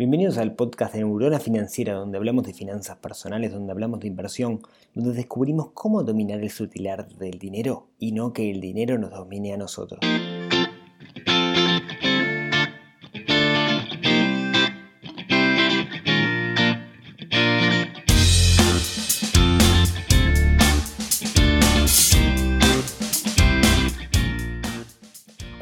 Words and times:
Bienvenidos 0.00 0.38
al 0.38 0.54
podcast 0.54 0.94
de 0.94 1.00
Neurona 1.00 1.38
Financiera, 1.38 1.92
donde 1.92 2.16
hablamos 2.16 2.46
de 2.46 2.54
finanzas 2.54 2.96
personales, 2.96 3.52
donde 3.52 3.70
hablamos 3.70 4.00
de 4.00 4.06
inversión, 4.06 4.62
donde 4.94 5.12
descubrimos 5.12 5.72
cómo 5.74 6.02
dominar 6.02 6.40
el 6.40 6.48
sutilar 6.48 7.06
del 7.18 7.38
dinero 7.38 7.88
y 7.98 8.12
no 8.12 8.32
que 8.32 8.50
el 8.50 8.62
dinero 8.62 8.96
nos 8.96 9.10
domine 9.10 9.52
a 9.52 9.58
nosotros. 9.58 10.00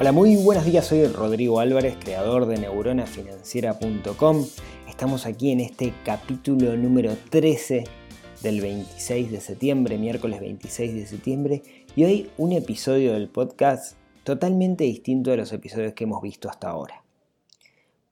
Hola, 0.09 0.17
muy 0.17 0.37
buenos 0.37 0.65
días, 0.65 0.87
soy 0.87 1.05
Rodrigo 1.05 1.59
Álvarez, 1.59 1.95
creador 2.03 2.47
de 2.47 2.57
neuronafinanciera.com. 2.57 4.43
Estamos 4.87 5.27
aquí 5.27 5.51
en 5.51 5.59
este 5.59 5.93
capítulo 6.03 6.75
número 6.75 7.15
13 7.29 7.83
del 8.41 8.59
26 8.59 9.31
de 9.31 9.39
septiembre, 9.39 9.99
miércoles 9.99 10.39
26 10.39 10.95
de 10.95 11.05
septiembre, 11.05 11.61
y 11.95 12.05
hoy 12.05 12.31
un 12.39 12.53
episodio 12.53 13.13
del 13.13 13.29
podcast 13.29 13.97
totalmente 14.23 14.83
distinto 14.83 15.29
de 15.29 15.37
los 15.37 15.53
episodios 15.53 15.93
que 15.93 16.05
hemos 16.05 16.23
visto 16.23 16.49
hasta 16.49 16.69
ahora. 16.69 17.03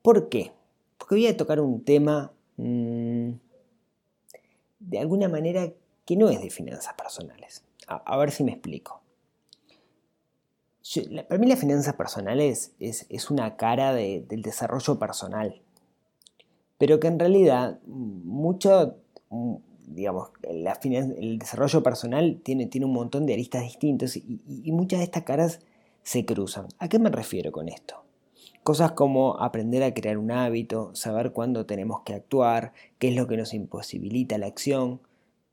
¿Por 0.03 0.30
qué? 0.30 0.52
Porque 1.00 1.16
voy 1.16 1.25
a 1.25 1.36
tocar 1.36 1.59
un 1.59 1.84
tema 1.84 2.31
mmm, 2.58 3.31
de 4.81 5.00
alguna 5.00 5.30
manera 5.30 5.73
que 6.05 6.16
no 6.16 6.30
es 6.30 6.39
de 6.44 6.52
finanzas 6.52 6.94
personales. 6.94 7.64
a 7.88 8.17
ver 8.17 8.30
si 8.30 8.44
me 8.44 8.52
explico 8.52 9.02
para 11.27 11.40
mí 11.40 11.48
las 11.48 11.59
finanzas 11.59 11.96
personales 11.96 12.73
es, 12.80 13.32
una 13.32 13.58
cara 13.58 13.94
del 13.94 14.41
desarrollo 14.41 15.00
personal, 15.00 15.62
pero 16.78 17.00
que 17.00 17.08
en 17.08 17.20
realidad 17.20 17.80
mucho, 17.86 18.98
digamos, 19.86 20.30
el 20.44 21.39
desarrollo 21.39 21.84
personal 21.84 22.39
tiene, 22.44 22.67
tiene 22.67 22.86
un 22.86 22.94
montón 22.94 23.26
de 23.26 23.34
aristas 23.34 23.64
distintas 23.64 24.16
y, 24.16 24.42
y 24.48 24.72
muchas 24.72 25.00
de 25.00 25.06
estas 25.06 25.23
caras 25.23 25.59
se 26.03 26.26
cruzan. 26.26 26.67
¿A 26.80 26.88
qué 26.88 27.00
me 27.00 27.09
refiero 27.09 27.52
con 27.52 27.67
esto? 27.67 28.04
Cosas 28.64 28.92
como 28.92 29.39
aprender 29.39 29.83
a 29.83 29.94
crear 29.94 30.17
un 30.17 30.31
hábito, 30.31 30.94
saber 30.94 31.31
cuándo 31.31 31.66
tenemos 31.66 32.02
que 32.02 32.14
actuar, 32.14 32.73
qué 33.00 33.09
es 33.09 33.16
lo 33.16 33.28
que 33.28 33.38
nos 33.38 33.54
imposibilita 33.54 34.38
la 34.38 34.48
acción, 34.48 35.02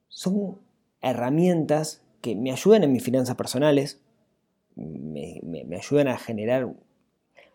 son 0.08 0.58
herramientas 1.00 2.02
que 2.20 2.36
me 2.36 2.52
ayudan 2.52 2.84
en 2.84 2.92
mis 2.92 3.02
finanzas 3.02 3.36
personales, 3.36 4.00
me, 4.76 5.76
ayudan 5.76 6.08
a 6.08 6.18
generar 6.18 6.72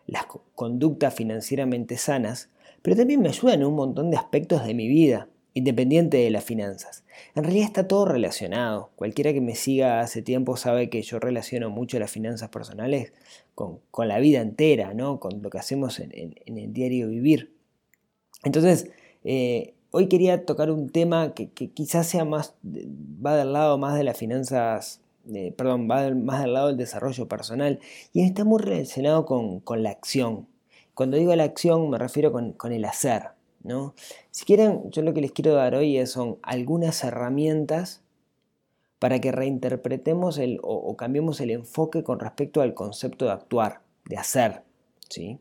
las 0.06 0.26
conductas 0.54 1.14
financieramente 1.14 1.96
sanas, 1.96 2.50
pero 2.82 2.96
también 2.96 3.20
me 3.20 3.28
ayudan 3.28 3.60
en 3.60 3.66
un 3.66 3.74
montón 3.74 4.10
de 4.10 4.16
aspectos 4.16 4.64
de 4.64 4.74
mi 4.74 4.88
vida, 4.88 5.28
independiente 5.54 6.16
de 6.18 6.30
las 6.30 6.44
finanzas. 6.44 7.04
En 7.34 7.44
realidad 7.44 7.66
está 7.66 7.88
todo 7.88 8.06
relacionado. 8.06 8.90
Cualquiera 8.96 9.32
que 9.32 9.40
me 9.40 9.54
siga 9.54 10.00
hace 10.00 10.22
tiempo 10.22 10.56
sabe 10.56 10.88
que 10.88 11.02
yo 11.02 11.18
relaciono 11.18 11.70
mucho 11.70 11.98
las 11.98 12.10
finanzas 12.10 12.48
personales 12.48 13.12
con, 13.54 13.80
la 13.96 14.18
vida 14.18 14.40
entera, 14.40 14.94
¿no? 14.94 15.20
con 15.20 15.42
lo 15.42 15.50
que 15.50 15.58
hacemos 15.58 16.00
en, 16.00 16.34
el 16.46 16.72
diario 16.72 17.08
vivir. 17.08 17.52
Entonces, 18.44 18.90
eh, 19.24 19.74
hoy 19.90 20.08
quería 20.08 20.46
tocar 20.46 20.70
un 20.70 20.88
tema 20.88 21.34
que, 21.34 21.50
que, 21.50 21.70
quizás 21.70 22.06
sea 22.06 22.24
más, 22.24 22.54
va 22.64 23.36
del 23.36 23.52
lado 23.52 23.76
más 23.76 23.96
de 23.96 24.04
las 24.04 24.16
finanzas 24.16 25.00
perdón, 25.56 25.88
va 25.90 26.10
más 26.10 26.42
del 26.42 26.52
lado 26.54 26.68
del 26.68 26.76
desarrollo 26.76 27.28
personal 27.28 27.80
y 28.12 28.22
está 28.22 28.44
muy 28.44 28.60
relacionado 28.60 29.24
con, 29.26 29.82
la 29.82 29.90
acción. 29.90 30.48
Cuando 30.94 31.16
digo 31.16 31.34
la 31.36 31.44
acción 31.44 31.90
me 31.90 31.98
refiero 31.98 32.32
con, 32.32 32.72
el 32.72 32.84
hacer. 32.84 33.28
¿no? 33.62 33.94
Si 34.30 34.44
quieren, 34.44 34.90
yo 34.90 35.02
lo 35.02 35.12
que 35.12 35.20
les 35.20 35.32
quiero 35.32 35.54
dar 35.54 35.74
hoy 35.74 36.04
son 36.06 36.38
algunas 36.42 37.04
herramientas 37.04 38.02
para 38.98 39.18
que 39.20 39.32
reinterpretemos 39.32 40.38
el, 40.38 40.58
o, 40.62 40.94
cambiemos 40.96 41.40
el 41.40 41.50
enfoque 41.50 42.02
con 42.02 42.20
respecto 42.20 42.60
al 42.60 42.74
concepto 42.74 43.24
de 43.24 43.32
actuar, 43.32 43.80
de 44.04 44.18
hacer. 44.18 44.62
¿sí? 45.08 45.38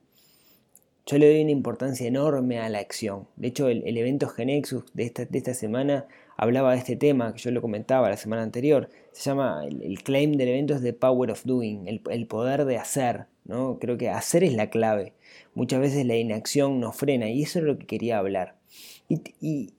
Yo 1.06 1.18
le 1.18 1.28
doy 1.28 1.42
una 1.42 1.52
importancia 1.52 2.08
enorme 2.08 2.60
a 2.60 2.70
la 2.70 2.80
acción. 2.80 3.28
De 3.36 3.50
hecho, 3.50 3.68
el, 3.68 3.98
evento 3.98 4.30
Genexus 4.30 4.86
de 4.94 5.04
esta, 5.04 5.26
de 5.26 5.38
esta 5.38 5.54
semana 5.54 6.08
hablaba 6.38 6.72
de 6.72 6.78
este 6.78 6.96
tema, 6.96 7.34
que 7.34 7.40
yo 7.40 7.52
lo 7.52 7.62
comentaba 7.62 8.10
la 8.10 8.16
semana 8.16 8.44
anterior. 8.44 8.90
Se 9.12 9.30
llama, 9.30 9.64
el, 9.66 10.04
claim 10.04 10.34
del 10.34 10.50
evento 10.50 10.76
es 10.76 10.82
The 10.82 10.94
Power 10.94 11.32
of 11.32 11.44
Doing, 11.44 11.88
el, 11.88 12.28
poder 12.28 12.66
de 12.66 12.78
hacer. 12.78 13.28
¿no? 13.46 13.80
Creo 13.80 13.98
que 13.98 14.10
hacer 14.10 14.44
es 14.44 14.54
la 14.54 14.70
clave. 14.70 15.14
Muchas 15.54 15.80
veces 15.80 16.06
la 16.06 16.16
inacción 16.16 16.80
nos 16.80 16.96
frena 16.96 17.30
y 17.30 17.44
eso 17.44 17.60
es 17.60 17.66
lo 17.66 17.78
que 17.78 17.86
quería 17.86 18.20
hablar. 18.20 18.58
y 19.10 19.74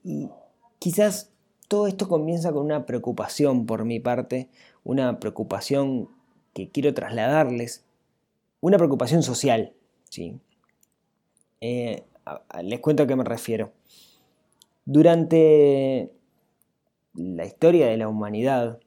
quizás 0.79 1.31
todo 1.71 1.87
esto 1.87 2.09
comienza 2.09 2.53
con 2.53 2.65
una 2.65 2.85
preocupación 2.85 3.65
por 3.65 3.85
mi 3.85 4.01
parte, 4.01 4.49
una 4.83 5.21
preocupación 5.21 6.09
que 6.53 6.69
quiero 6.69 6.93
trasladarles, 6.95 7.85
una 8.61 8.77
preocupación 8.77 9.23
social. 9.23 9.73
¿sí? 10.09 10.41
Eh, 11.61 12.03
les 12.65 12.81
cuento 12.81 13.05
a 13.05 13.07
qué 13.07 13.15
me 13.15 13.23
refiero. 13.23 13.73
Durante 14.85 16.11
la 17.15 17.45
historia 17.45 17.87
de 17.87 17.97
la 17.97 18.09
humanidad, 18.09 18.81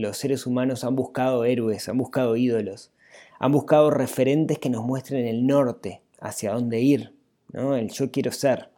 los 0.00 0.16
seres 0.16 0.46
humanos 0.46 0.84
han 0.84 0.96
buscado 0.96 1.44
héroes, 1.44 1.88
han 1.88 1.98
buscado 1.98 2.36
ídolos, 2.36 2.92
han 3.38 3.52
buscado 3.52 3.90
referentes 3.90 4.58
que 4.58 4.70
nos 4.70 4.84
muestren 4.84 5.26
el 5.26 5.46
norte, 5.46 6.02
hacia 6.20 6.52
dónde 6.52 6.80
ir, 6.80 7.14
¿no? 7.52 7.76
el 7.76 7.90
yo 7.90 8.10
quiero 8.10 8.30
ser. 8.30 8.70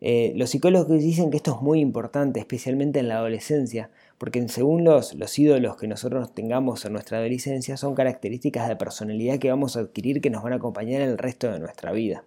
Eh, 0.00 0.32
los 0.36 0.50
psicólogos 0.50 1.00
dicen 1.00 1.30
que 1.30 1.38
esto 1.38 1.56
es 1.56 1.62
muy 1.62 1.80
importante, 1.80 2.38
especialmente 2.38 3.00
en 3.00 3.08
la 3.08 3.16
adolescencia, 3.16 3.90
porque 4.16 4.48
según 4.48 4.84
los, 4.84 5.14
los 5.14 5.36
ídolos 5.38 5.76
que 5.76 5.88
nosotros 5.88 6.32
tengamos 6.34 6.84
en 6.84 6.92
nuestra 6.92 7.18
adolescencia 7.18 7.76
son 7.76 7.94
características 7.94 8.68
de 8.68 8.76
personalidad 8.76 9.38
que 9.38 9.50
vamos 9.50 9.76
a 9.76 9.80
adquirir 9.80 10.20
que 10.20 10.30
nos 10.30 10.42
van 10.44 10.52
a 10.52 10.56
acompañar 10.56 11.02
el 11.02 11.18
resto 11.18 11.50
de 11.50 11.58
nuestra 11.58 11.90
vida. 11.90 12.24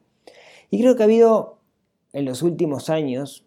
Y 0.69 0.79
creo 0.81 0.95
que 0.95 1.03
ha 1.03 1.05
habido 1.05 1.59
en 2.13 2.25
los 2.25 2.41
últimos 2.41 2.89
años, 2.89 3.45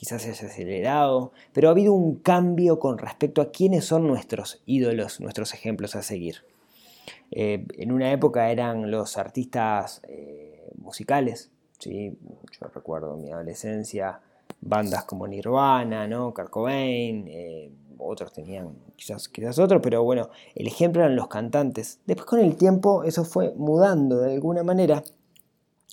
quizás 0.00 0.22
se 0.22 0.30
haya 0.30 0.46
acelerado, 0.46 1.30
pero 1.52 1.68
ha 1.68 1.72
habido 1.72 1.92
un 1.92 2.20
cambio 2.20 2.78
con 2.78 2.96
respecto 2.96 3.42
a 3.42 3.50
quiénes 3.50 3.84
son 3.84 4.06
nuestros 4.06 4.62
ídolos, 4.64 5.20
nuestros 5.20 5.52
ejemplos 5.52 5.94
a 5.94 6.00
seguir. 6.00 6.36
Eh, 7.30 7.66
en 7.76 7.92
una 7.92 8.10
época 8.10 8.50
eran 8.50 8.90
los 8.90 9.18
artistas 9.18 10.00
eh, 10.08 10.72
musicales, 10.78 11.50
¿sí? 11.78 12.16
yo 12.58 12.68
recuerdo 12.74 13.14
en 13.14 13.24
mi 13.24 13.30
adolescencia 13.30 14.20
bandas 14.62 15.04
como 15.04 15.28
Nirvana, 15.28 16.08
¿no? 16.08 16.32
Eh, 16.70 17.70
otros 17.98 18.32
tenían 18.32 18.70
quizás, 18.96 19.28
quizás 19.28 19.58
otros, 19.58 19.82
pero 19.82 20.02
bueno, 20.02 20.30
el 20.54 20.66
ejemplo 20.66 21.02
eran 21.02 21.14
los 21.14 21.28
cantantes. 21.28 22.00
Después 22.06 22.24
con 22.24 22.40
el 22.40 22.56
tiempo 22.56 23.04
eso 23.04 23.26
fue 23.26 23.52
mudando 23.54 24.20
de 24.20 24.32
alguna 24.32 24.62
manera 24.62 25.02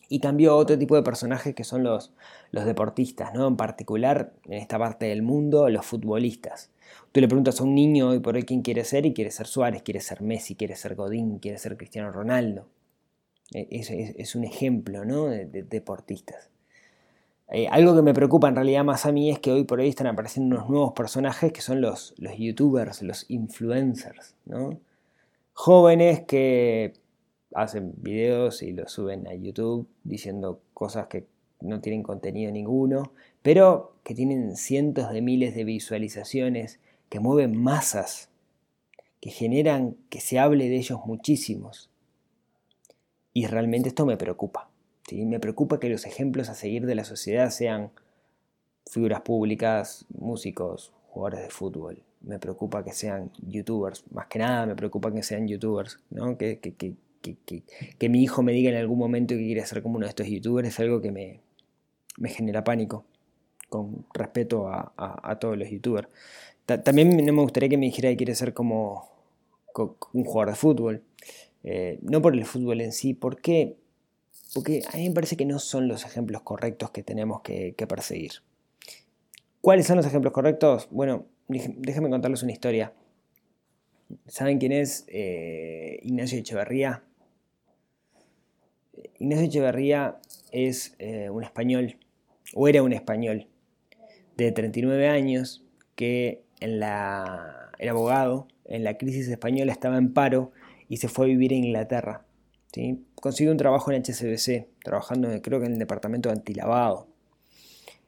y 0.09 0.19
cambió 0.19 0.51
a 0.51 0.55
otro 0.55 0.77
tipo 0.77 0.95
de 0.95 1.03
personajes 1.03 1.53
que 1.55 1.63
son 1.63 1.83
los, 1.83 2.13
los 2.51 2.65
deportistas, 2.65 3.33
¿no? 3.33 3.47
En 3.47 3.57
particular, 3.57 4.33
en 4.45 4.53
esta 4.53 4.79
parte 4.79 5.07
del 5.07 5.21
mundo, 5.21 5.69
los 5.69 5.85
futbolistas. 5.85 6.71
Tú 7.11 7.21
le 7.21 7.27
preguntas 7.27 7.59
a 7.59 7.63
un 7.63 7.75
niño 7.75 8.09
hoy 8.09 8.19
por 8.19 8.35
hoy 8.35 8.43
quién 8.43 8.61
quiere 8.61 8.83
ser 8.83 9.05
y 9.05 9.13
quiere 9.13 9.31
ser 9.31 9.47
Suárez, 9.47 9.81
quiere 9.83 9.99
ser 9.99 10.21
Messi, 10.21 10.55
quiere 10.55 10.75
ser 10.75 10.95
Godín, 10.95 11.39
quiere 11.39 11.57
ser 11.57 11.77
Cristiano 11.77 12.11
Ronaldo. 12.11 12.67
E, 13.53 13.67
es, 13.69 14.35
un 14.35 14.43
ejemplo 14.43 15.05
¿no? 15.05 15.25
de 15.25 15.63
deportistas. 15.63 16.49
Eh, 17.49 17.67
algo 17.69 17.95
que 17.95 18.01
me 18.01 18.13
preocupa 18.13 18.49
en 18.49 18.55
realidad 18.55 18.83
más 18.83 19.05
a 19.05 19.11
mí 19.11 19.31
es 19.31 19.39
que 19.39 19.51
hoy 19.51 19.63
por 19.63 19.79
hoy 19.79 19.87
están 19.87 20.07
apareciendo 20.07 20.57
unos 20.57 20.69
nuevos 20.69 20.91
personajes 20.93 21.53
que 21.53 21.61
son 21.61 21.79
los, 21.79 22.13
los 22.17 22.37
youtubers, 22.37 23.01
los 23.03 23.25
influencers, 23.29 24.35
¿no? 24.45 24.79
Jóvenes 25.53 26.21
que 26.27 26.93
hacen 27.57 27.93
videos 27.97 28.61
y 28.61 28.71
los 28.71 28.91
suben 28.91 29.27
a 29.27 29.33
YouTube 29.33 29.87
diciendo 30.03 30.61
cosas 30.75 31.07
que 31.07 31.25
no 31.59 31.81
tienen 31.81 32.03
contenido 32.03 32.51
ninguno, 32.51 33.11
pero 33.41 33.95
que 34.03 34.13
tienen 34.13 34.55
cientos 34.55 35.11
de 35.11 35.23
miles 35.23 35.55
de 35.55 35.63
visualizaciones, 35.63 36.79
que 37.09 37.19
mueven 37.19 37.59
masas, 37.59 38.29
que 39.19 39.31
generan 39.31 39.97
que 40.09 40.21
se 40.21 40.37
hable 40.37 40.69
de 40.69 40.75
ellos 40.75 40.99
muchísimos. 41.07 41.89
Y 43.33 43.47
realmente 43.47 43.89
esto 43.89 44.05
me 44.05 44.17
preocupa. 44.17 44.69
Me 45.11 45.39
preocupa 45.39 45.79
que 45.79 45.89
los 45.89 46.05
ejemplos 46.05 46.49
a 46.49 46.53
seguir 46.53 46.85
de 46.85 46.93
la 46.93 47.05
sociedad 47.05 47.49
sean 47.49 47.89
figuras 48.85 49.21
públicas, 49.21 50.05
músicos, 50.15 50.93
jugadores 51.07 51.41
de 51.41 51.49
fútbol. 51.49 52.03
Me 52.21 52.37
preocupa 52.37 52.83
que 52.83 52.93
sean 52.93 53.31
youtubers. 53.41 54.03
Más 54.11 54.27
que 54.27 54.37
nada 54.37 54.67
me 54.67 54.75
preocupa 54.75 55.11
que 55.11 55.23
sean 55.23 55.47
youtubers. 55.47 55.99
¿no? 56.11 56.37
Que, 56.37 56.59
que, 56.59 56.95
mi 58.09 58.23
hijo 58.23 58.43
me 58.43 58.51
diga 58.51 58.69
en 58.69 58.77
algún 58.77 58.99
momento 58.99 59.35
que 59.35 59.45
quiere 59.45 59.65
ser 59.65 59.81
como 59.81 59.97
uno 59.97 60.05
de 60.05 60.09
estos 60.09 60.27
youtubers 60.27 60.67
es 60.67 60.79
algo 60.79 61.01
que 61.01 61.11
me, 61.11 61.41
genera 62.29 62.63
pánico. 62.63 63.05
Con 63.69 64.05
respeto 64.13 64.69
a, 64.69 65.37
todos 65.41 65.57
los 65.57 65.69
youtubers. 65.69 66.07
también 66.65 67.17
no 67.17 67.33
me 67.33 67.41
gustaría 67.41 67.67
que 67.67 67.77
me 67.77 67.87
dijera 67.87 68.09
que 68.09 68.17
quiere 68.17 68.33
ser 68.33 68.53
como, 68.53 69.09
un 70.13 70.23
jugador 70.23 70.49
de 70.49 70.55
fútbol. 70.55 71.03
Eh, 71.63 71.99
no 72.01 72.21
por 72.21 72.33
el 72.33 72.45
fútbol 72.45 72.79
en 72.79 72.93
sí, 72.93 73.13
porque 73.13 73.75
porque 74.53 74.81
a 74.91 74.97
mí 74.97 75.09
me 75.09 75.15
parece 75.15 75.37
que 75.37 75.45
no 75.45 75.59
son 75.59 75.87
los 75.87 76.05
ejemplos 76.05 76.41
correctos 76.41 76.91
que 76.91 77.03
tenemos 77.03 77.41
que, 77.41 77.73
perseguir. 77.87 78.31
¿Cuáles 79.61 79.87
son 79.87 79.97
los 79.97 80.05
ejemplos 80.05 80.33
correctos? 80.33 80.87
Bueno, 80.89 81.25
déjenme 81.47 82.09
contarles 82.09 82.43
una 82.43 82.53
historia. 82.53 82.93
¿Saben 84.27 84.57
quién 84.57 84.71
es 84.71 85.05
eh, 85.09 85.99
Ignacio 86.03 86.39
Echeverría? 86.39 87.03
Ignacio 89.19 89.45
Echeverría 89.45 90.19
es 90.51 90.95
eh, 90.99 91.29
un 91.29 91.43
español, 91.43 91.97
o 92.53 92.67
era 92.67 92.83
un 92.83 92.93
español, 92.93 93.47
de 94.37 94.51
39 94.51 95.07
años, 95.07 95.65
que 95.95 96.43
en 96.59 96.79
la, 96.79 97.71
era 97.79 97.91
abogado, 97.91 98.47
en 98.65 98.83
la 98.83 98.97
crisis 98.97 99.27
española 99.27 99.71
estaba 99.71 99.97
en 99.97 100.13
paro 100.13 100.51
y 100.89 100.97
se 100.97 101.07
fue 101.07 101.25
a 101.25 101.29
vivir 101.29 101.51
a 101.53 101.55
Inglaterra. 101.55 102.25
Consiguió 103.15 103.51
un 103.51 103.57
trabajo 103.57 103.91
en 103.91 104.03
HSBC, 104.03 104.67
trabajando 104.83 105.29
creo 105.41 105.59
que 105.59 105.65
en 105.65 105.73
el 105.73 105.79
departamento 105.79 106.29
de 106.29 106.35
antilavado. 106.35 107.07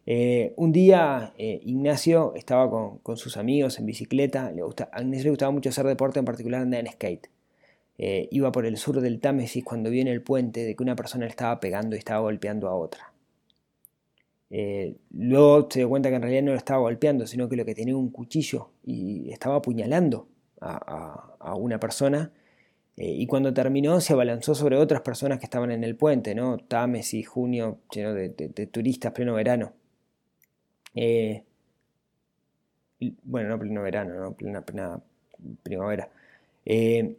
Eh, 0.05 0.53
un 0.57 0.71
día 0.71 1.33
eh, 1.37 1.59
Ignacio 1.63 2.33
estaba 2.35 2.99
con, 3.01 3.17
sus 3.17 3.37
amigos 3.37 3.79
en 3.79 3.85
bicicleta, 3.85 4.51
le 4.51 4.61
a 4.61 5.01
Ignacio 5.01 5.23
le 5.25 5.29
gustaba 5.29 5.51
mucho 5.51 5.69
hacer 5.69 5.85
deporte, 5.85 6.19
en 6.19 6.25
particular 6.25 6.61
andar 6.61 6.79
en 6.81 6.91
skate. 6.91 7.29
Eh, 7.99 8.27
iba 8.31 8.51
por 8.51 8.65
el 8.65 8.77
sur 8.77 9.01
del 9.01 9.19
Támesis 9.19 9.63
cuando 9.63 9.89
vio 9.91 10.01
en 10.01 10.07
el 10.07 10.21
puente 10.23 10.63
de 10.65 10.75
que 10.75 10.83
una 10.83 10.95
persona 10.95 11.27
estaba 11.27 11.59
pegando 11.59 11.95
y 11.95 11.99
estaba 11.99 12.21
golpeando 12.21 12.67
a 12.67 12.75
otra. 12.75 13.13
luego 15.11 15.67
se 15.69 15.79
dio 15.79 15.89
cuenta 15.89 16.09
que 16.09 16.15
en 16.15 16.21
realidad 16.23 16.43
no 16.43 16.51
lo 16.51 16.57
estaba 16.57 16.79
golpeando, 16.79 17.27
sino 17.27 17.47
que 17.47 17.55
lo 17.55 17.65
que 17.65 17.75
tenía 17.75 17.95
un 17.95 18.09
cuchillo 18.09 18.71
y 18.83 19.31
estaba 19.31 19.57
apuñalando 19.57 20.27
a, 20.61 21.55
una 21.55 21.79
persona. 21.79 22.31
y 22.97 23.27
cuando 23.27 23.53
terminó 23.53 24.01
se 24.01 24.13
abalanzó 24.13 24.55
sobre 24.55 24.77
otras 24.77 25.01
personas 25.01 25.39
que 25.39 25.45
estaban 25.45 25.71
en 25.71 25.83
el 25.83 25.95
puente, 25.95 26.35
¿no? 26.35 26.57
Támesis, 26.57 27.27
junio, 27.27 27.79
lleno 27.93 28.13
de 28.13 28.67
turistas, 28.71 29.11
pleno 29.13 29.33
verano. 29.35 29.73
Eh, 30.95 31.43
bueno, 33.23 33.49
no 33.49 33.59
pleno 33.59 33.81
verano, 33.81 34.13
no 34.15 34.33
plena, 34.33 35.01
primavera. 35.63 36.09
Eh, 36.65 37.15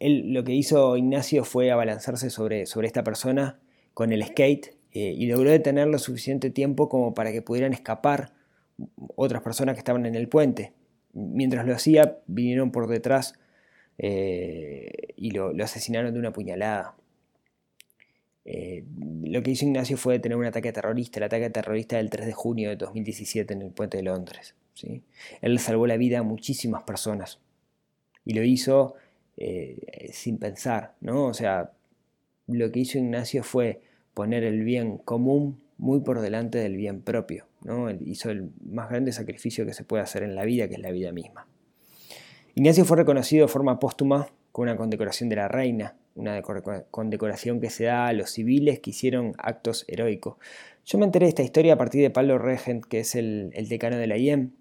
él, 0.00 0.32
lo 0.32 0.44
que 0.44 0.52
hizo 0.52 0.96
Ignacio 0.96 1.44
fue 1.44 1.70
abalanzarse 1.70 2.30
sobre, 2.30 2.66
sobre 2.66 2.86
esta 2.86 3.04
persona 3.04 3.58
con 3.94 4.12
el 4.12 4.24
skate 4.24 4.76
eh, 4.92 5.14
y 5.16 5.26
logró 5.26 5.50
detener 5.50 5.88
lo 5.88 5.98
suficiente 5.98 6.50
tiempo 6.50 6.88
como 6.88 7.14
para 7.14 7.32
que 7.32 7.42
pudieran 7.42 7.72
escapar 7.72 8.34
otras 9.14 9.42
personas 9.42 9.74
que 9.74 9.80
estaban 9.80 10.06
en 10.06 10.14
el 10.14 10.28
puente. 10.28 10.72
Mientras 11.12 11.66
lo 11.66 11.74
hacía, 11.74 12.18
vinieron 12.26 12.72
por 12.72 12.88
detrás 12.88 13.34
y 13.98 15.30
lo 15.30 15.64
asesinaron 15.64 16.12
de 16.12 16.20
una 16.20 16.30
puñalada. 16.30 16.94
Eh, 18.48 18.84
lo 19.24 19.42
que 19.42 19.50
hizo 19.50 19.64
Ignacio 19.64 19.96
fue 19.96 20.20
tener 20.20 20.38
un 20.38 20.44
ataque 20.44 20.72
terrorista, 20.72 21.18
el 21.18 21.24
ataque 21.24 21.50
terrorista 21.50 21.96
del 21.96 22.10
3 22.10 22.26
de 22.26 22.32
junio 22.32 22.70
de 22.70 22.76
2017 22.76 23.52
en 23.52 23.62
el 23.62 23.70
puente 23.72 23.96
de 23.96 24.04
Londres. 24.04 24.54
¿sí? 24.72 25.02
Él 25.40 25.58
salvó 25.58 25.88
la 25.88 25.96
vida 25.96 26.20
a 26.20 26.22
muchísimas 26.22 26.84
personas 26.84 27.40
y 28.24 28.34
lo 28.34 28.44
hizo 28.44 28.94
eh, 29.36 30.10
sin 30.12 30.38
pensar, 30.38 30.94
¿no? 31.00 31.26
O 31.26 31.34
sea, 31.34 31.72
lo 32.46 32.70
que 32.70 32.80
hizo 32.80 32.98
Ignacio 32.98 33.42
fue 33.42 33.80
poner 34.14 34.44
el 34.44 34.62
bien 34.64 34.98
común 34.98 35.60
muy 35.78 36.00
por 36.00 36.20
delante 36.20 36.58
del 36.58 36.76
bien 36.76 37.02
propio, 37.02 37.46
¿no? 37.62 37.90
Hizo 37.90 38.30
el 38.30 38.50
más 38.64 38.88
grande 38.88 39.12
sacrificio 39.12 39.66
que 39.66 39.74
se 39.74 39.84
puede 39.84 40.02
hacer 40.02 40.22
en 40.22 40.34
la 40.34 40.44
vida, 40.44 40.68
que 40.68 40.74
es 40.74 40.80
la 40.80 40.90
vida 40.90 41.12
misma. 41.12 41.46
Ignacio 42.54 42.84
fue 42.84 42.96
reconocido 42.96 43.46
de 43.46 43.52
forma 43.52 43.78
póstuma 43.78 44.28
con 44.52 44.62
una 44.64 44.76
condecoración 44.76 45.28
de 45.28 45.36
la 45.36 45.48
reina 45.48 45.96
una 46.16 46.42
condecoración 46.90 47.60
que 47.60 47.70
se 47.70 47.84
da 47.84 48.08
a 48.08 48.12
los 48.12 48.30
civiles 48.30 48.80
que 48.80 48.90
hicieron 48.90 49.34
actos 49.38 49.84
heroicos. 49.86 50.36
Yo 50.84 50.98
me 50.98 51.04
enteré 51.04 51.26
de 51.26 51.30
esta 51.30 51.42
historia 51.42 51.74
a 51.74 51.78
partir 51.78 52.00
de 52.00 52.10
Pablo 52.10 52.38
Regent, 52.38 52.84
que 52.84 53.00
es 53.00 53.14
el, 53.14 53.50
decano 53.68 53.96
de 53.96 54.06
la 54.06 54.16
IEM, 54.16 54.52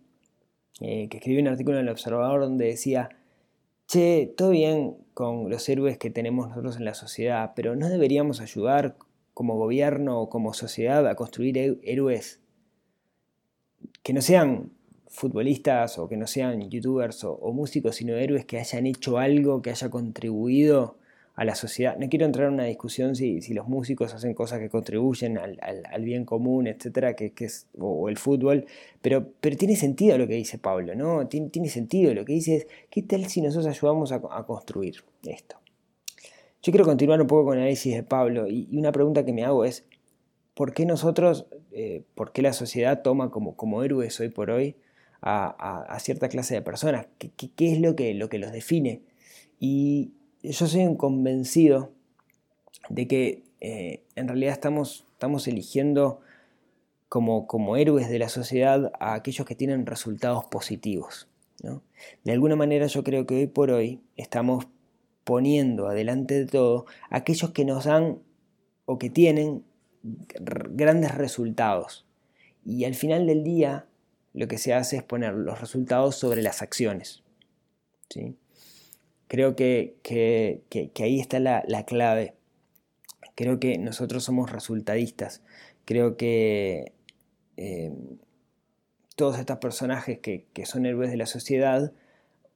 eh, 0.82 1.08
que 1.10 1.18
escribió 1.18 1.42
un 1.42 1.48
artículo 1.48 1.78
en 1.78 1.86
El 1.86 1.92
Observador 1.92 2.42
donde 2.42 2.66
decía, 2.66 3.10
che, 3.88 4.34
todo 4.38 4.50
bien 4.52 4.98
con 5.14 5.50
los 5.50 5.68
héroes 5.70 5.98
que 5.98 6.10
tenemos 6.10 6.50
nosotros 6.50 6.78
en 6.78 6.86
la 6.86 6.94
sociedad, 6.94 7.54
pero 7.56 7.76
¿no 7.76 7.90
deberíamos 7.90 8.42
ayudar 8.42 8.98
como 9.34 9.58
gobierno 9.58 10.22
o 10.22 10.30
como 10.30 10.54
sociedad 10.54 11.08
a 11.08 11.16
construir 11.16 11.80
héroes 11.84 12.42
que 14.04 14.14
no 14.14 14.22
sean 14.22 14.72
futbolistas 15.08 15.98
o 15.98 16.08
que 16.10 16.18
no 16.18 16.28
sean 16.28 16.70
youtubers 16.70 17.24
o, 17.24 17.34
o 17.34 17.54
músicos, 17.54 17.96
sino 17.96 18.16
héroes 18.16 18.46
que 18.46 18.60
hayan 18.60 18.86
hecho 18.86 19.18
algo, 19.18 19.62
que 19.62 19.70
haya 19.70 19.90
contribuido 19.90 20.98
a 21.36 21.44
la 21.44 21.56
sociedad. 21.56 21.98
No 21.98 22.08
quiero 22.08 22.26
entrar 22.26 22.48
en 22.48 22.54
una 22.54 22.64
discusión 22.64 23.16
si, 23.16 23.42
si 23.42 23.54
los 23.54 23.68
músicos 23.68 24.14
hacen 24.14 24.34
cosas 24.34 24.60
que 24.60 24.70
contribuyen 24.70 25.38
al, 25.38 26.04
bien 26.04 26.24
común, 26.24 26.68
etcétera, 26.68 27.16
que, 27.16 27.34
es, 27.38 27.68
o, 27.78 28.08
el 28.08 28.18
fútbol, 28.18 28.66
pero, 29.02 29.28
pero 29.42 29.58
tiene 29.58 29.76
sentido 29.76 30.18
lo 30.18 30.28
que 30.28 30.36
dice 30.36 30.58
Pablo, 30.58 30.96
¿no? 30.96 31.28
Tiene, 31.28 31.70
sentido. 31.70 32.14
Lo 32.14 32.24
que 32.24 32.34
dice 32.34 32.56
es, 32.56 32.68
¿qué 32.90 33.02
tal 33.02 33.26
si 33.26 33.42
nosotros 33.42 33.68
ayudamos 33.68 34.12
a, 34.14 34.22
construir 34.46 35.04
esto? 35.24 35.58
Yo 36.64 36.72
quiero 36.72 36.86
continuar 36.86 37.22
un 37.22 37.28
poco 37.28 37.46
con 37.46 37.58
el 37.58 37.64
análisis 37.64 37.94
de 37.94 38.04
Pablo 38.04 38.48
y, 38.48 38.70
una 38.78 38.94
pregunta 38.94 39.26
que 39.26 39.34
me 39.34 39.44
hago 39.44 39.66
es, 39.66 39.86
¿por 40.54 40.74
qué 40.74 40.86
nosotros, 40.86 41.48
eh, 41.74 42.04
por 42.16 42.32
qué 42.32 42.42
la 42.44 42.54
sociedad 42.54 43.02
toma 43.02 43.30
como, 43.30 43.58
como 43.58 43.84
héroes 43.84 44.18
hoy 44.22 44.30
por 44.30 44.52
hoy 44.52 44.78
a, 45.22 45.98
cierta 46.00 46.30
clase 46.30 46.56
de 46.56 46.62
personas? 46.62 47.08
¿Qué, 47.18 47.30
qué, 47.30 47.74
es 47.74 47.82
lo 47.82 47.98
que, 47.98 48.14
lo 48.14 48.30
que 48.30 48.40
los 48.40 48.54
define? 48.54 49.02
Y, 49.60 50.12
yo 50.52 50.68
soy 50.68 50.82
un 50.86 50.96
convencido 50.96 51.92
de 52.90 53.08
que 53.08 53.44
eh, 53.62 54.04
en 54.16 54.28
realidad 54.28 54.54
estamos, 54.54 55.06
estamos 55.14 55.48
eligiendo 55.48 56.20
como, 57.10 57.48
como, 57.48 57.78
héroes 57.78 58.10
de 58.10 58.20
la 58.20 58.30
sociedad 58.30 58.92
a 59.00 59.14
aquellos 59.14 59.46
que 59.48 59.56
tienen 59.56 59.86
resultados 59.86 60.46
positivos. 60.46 61.28
De 62.24 62.32
alguna 62.32 62.56
manera 62.56 62.86
yo 62.88 63.04
creo 63.04 63.26
que 63.26 63.36
hoy 63.36 63.48
por 63.48 63.72
hoy 63.72 64.02
estamos 64.18 64.68
poniendo 65.24 65.88
adelante 65.88 66.36
de 66.36 66.46
todo 66.46 66.86
aquellos 67.10 67.52
que 67.52 67.66
nos 67.66 67.86
dan 67.86 68.20
o 68.86 69.00
que 69.00 69.10
tienen 69.10 69.64
grandes 70.04 71.16
resultados. 71.16 72.06
Y 72.64 72.86
al 72.86 72.94
final 72.94 73.26
del 73.26 73.44
día 73.44 73.88
lo 74.34 74.48
que 74.48 74.58
se 74.58 74.74
hace 74.74 74.98
es 74.98 75.04
poner 75.04 75.34
los 75.34 75.60
resultados 75.60 76.16
sobre 76.16 76.44
las 76.44 76.62
acciones. 76.62 77.24
¿sí? 78.10 78.36
Creo 79.28 79.56
que, 79.56 79.96
ahí 81.00 81.20
está 81.20 81.40
la, 81.40 81.64
clave. 81.86 82.36
Creo 83.36 83.60
que 83.60 83.78
nosotros 83.78 84.24
somos 84.24 84.52
resultadistas. 84.52 85.42
Creo 85.86 86.18
que 86.18 86.94
eh, 87.58 87.92
todos 89.16 89.40
estos 89.40 89.58
personajes 89.58 90.20
que, 90.20 90.46
son 90.66 90.86
héroes 90.86 91.12
de 91.12 91.18
la 91.18 91.26
sociedad 91.26 91.92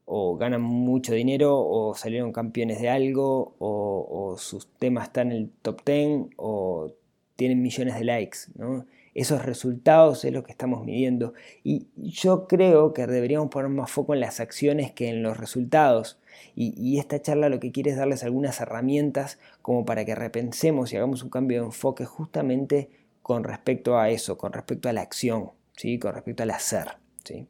o 0.06 0.38
ganan 0.38 0.62
mucho 0.62 1.14
dinero 1.14 1.60
o 1.60 1.94
salieron 1.96 2.32
campeones 2.32 2.82
de 2.82 2.90
algo 2.90 3.56
o, 3.60 4.08
o 4.10 4.38
sus 4.38 4.68
temas 4.78 5.08
están 5.08 5.32
en 5.32 5.38
el 5.38 5.50
top 5.62 5.84
10 5.86 6.30
o 6.38 6.94
tienen 7.36 7.62
millones 7.62 7.96
de 7.96 8.04
likes. 8.04 8.40
¿no? 8.56 8.86
Esos 9.20 9.44
resultados 9.44 10.24
es 10.24 10.32
lo 10.32 10.44
que 10.44 10.52
estamos 10.52 10.86
midiendo. 10.86 11.34
Y 11.64 11.88
yo 11.96 12.48
creo 12.48 12.94
que 12.94 13.06
deberíamos 13.06 13.50
poner 13.50 13.70
más 13.70 13.92
foco 13.92 14.14
en 14.14 14.22
las 14.22 14.40
acciones 14.40 14.92
que 14.92 15.10
en 15.10 15.24
los 15.24 15.38
resultados. 15.38 16.20
Y, 16.56 17.00
esta 17.00 17.22
charla 17.22 17.50
lo 17.50 17.60
que 17.60 17.72
quiere 17.72 17.92
es 17.92 17.98
darles 17.98 18.24
algunas 18.24 18.60
herramientas 18.62 19.40
como 19.62 19.86
para 19.86 20.06
que 20.06 20.16
repensemos 20.16 20.92
y 20.92 20.98
hagamos 20.98 21.24
un 21.24 21.30
cambio 21.30 21.60
de 21.60 21.66
enfoque 21.66 22.06
justamente 22.06 22.90
con 23.22 23.44
respecto 23.44 23.98
a 23.98 24.10
eso, 24.10 24.38
con 24.38 24.54
respecto 24.54 24.90
a 24.90 24.94
la 24.94 25.02
acción, 25.02 25.52
¿sí? 25.76 26.00
con 26.00 26.14
respecto 26.14 26.44
al 26.44 26.52
hacer. 26.52 26.88
¿sí? 27.24 27.48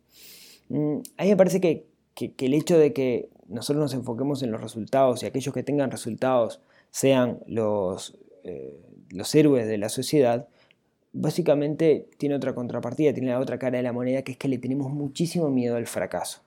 Mm, 0.69 0.97
a 1.17 1.23
mí 1.23 1.29
me 1.29 1.37
parece 1.37 1.61
que, 1.61 1.85
el 2.15 2.53
hecho 2.53 2.77
de 2.77 2.93
que 2.93 3.29
nosotros 3.47 3.81
nos 3.81 3.93
enfoquemos 3.93 4.43
en 4.43 4.51
los 4.51 4.61
resultados 4.61 5.23
y 5.23 5.25
aquellos 5.25 5.53
que 5.53 5.63
tengan 5.63 5.89
resultados 5.89 6.61
sean 6.91 7.39
los, 7.47 8.17
eh, 8.43 8.79
los 9.11 9.33
héroes 9.33 9.67
de 9.67 9.77
la 9.77 9.89
sociedad, 9.89 10.47
básicamente 11.13 12.09
tiene 12.17 12.35
otra 12.35 12.53
contrapartida, 12.53 13.13
tiene 13.13 13.29
la 13.29 13.39
otra 13.39 13.57
cara 13.57 13.77
de 13.77 13.83
la 13.83 13.93
moneda, 13.93 14.21
que 14.21 14.33
es 14.33 14.37
que 14.37 14.47
le 14.47 14.57
tenemos 14.57 14.91
muchísimo 14.91 15.49
miedo 15.49 15.75
al 15.75 15.87
fracaso. 15.87 16.41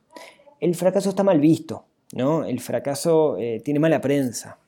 El 0.61 0.75
fracaso 0.75 1.11
está 1.11 1.25
mal 1.25 1.41
visto, 1.41 1.87
¿no? 2.13 2.45
El 2.45 2.61
fracaso 2.61 3.37
eh, 3.39 3.61
tiene 3.65 3.81
mala 3.81 4.01
prensa. 4.01 4.59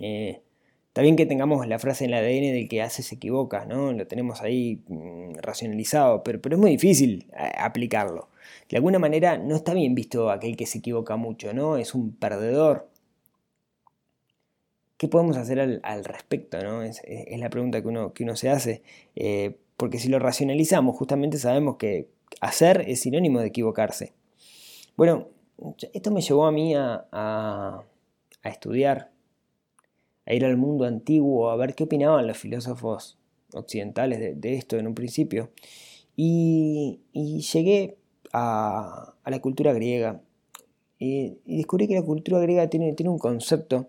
Eh, 0.00 0.40
está 0.88 1.02
bien 1.02 1.16
que 1.16 1.26
tengamos 1.26 1.66
la 1.66 1.78
frase 1.78 2.04
en 2.04 2.14
el 2.14 2.16
ADN 2.16 2.54
del 2.54 2.68
que 2.68 2.82
hace 2.82 3.02
se 3.02 3.16
equivoca, 3.16 3.66
¿no? 3.66 3.92
Lo 3.92 4.06
tenemos 4.06 4.40
ahí 4.40 4.82
mm, 4.88 5.34
racionalizado, 5.42 6.22
pero, 6.22 6.40
pero, 6.40 6.56
es 6.56 6.60
muy 6.60 6.70
difícil 6.70 7.26
eh, 7.38 7.50
aplicarlo. 7.58 8.28
De 8.68 8.76
alguna 8.76 8.98
manera 8.98 9.36
no 9.36 9.56
está 9.56 9.74
bien 9.74 9.94
visto 9.94 10.30
aquel 10.30 10.56
que 10.56 10.66
se 10.66 10.78
equivoca 10.78 11.16
mucho, 11.16 11.52
¿no? 11.52 11.76
Es 11.76 11.94
un 11.94 12.14
perdedor. 12.14 12.88
¿Qué 14.96 15.08
podemos 15.08 15.36
hacer 15.36 15.80
al, 15.82 16.04
respecto? 16.04 16.62
¿no? 16.62 16.82
Es, 16.82 17.02
la 17.36 17.50
pregunta 17.50 17.82
que 17.82 17.88
uno, 17.88 18.12
que 18.12 18.22
uno 18.22 18.36
se 18.36 18.50
hace. 18.50 18.82
Eh, 19.16 19.56
porque 19.76 19.98
si 19.98 20.08
lo 20.08 20.18
racionalizamos, 20.18 20.96
justamente 20.96 21.38
sabemos 21.38 21.76
que 21.76 22.08
hacer 22.40 22.84
es 22.86 23.00
sinónimo 23.00 23.40
de 23.40 23.48
equivocarse. 23.48 24.12
Bueno, 24.96 25.28
esto 25.92 26.10
me 26.10 26.20
llevó 26.20 26.46
a 26.46 26.52
mí 26.52 26.74
a, 26.76 27.82
estudiar, 28.44 29.10
a 30.26 30.34
ir 30.34 30.44
al 30.44 30.56
mundo 30.56 30.84
antiguo 30.84 31.50
a 31.50 31.56
ver 31.56 31.74
qué 31.74 31.84
opinaban 31.84 32.26
los 32.26 32.36
filósofos 32.36 33.18
occidentales 33.52 34.40
de, 34.40 34.54
esto 34.54 34.78
en 34.78 34.86
un 34.86 34.94
principio. 34.94 35.50
Y, 36.16 37.00
llegué 37.52 37.96
a, 38.32 39.14
la 39.26 39.40
cultura 39.40 39.72
griega 39.72 40.20
y, 40.98 41.38
descubrí 41.44 41.88
que 41.88 41.94
la 41.94 42.02
cultura 42.02 42.38
griega 42.38 42.68
tiene, 42.68 42.92
tiene 42.92 43.10
un 43.10 43.18
concepto 43.18 43.88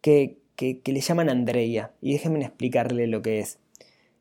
que, 0.00 0.38
le 0.58 1.00
llaman 1.00 1.30
Andreia. 1.30 1.92
Y 2.00 2.12
déjenme 2.12 2.40
explicarle 2.40 3.06
lo 3.06 3.22
que 3.22 3.40
es. 3.40 3.58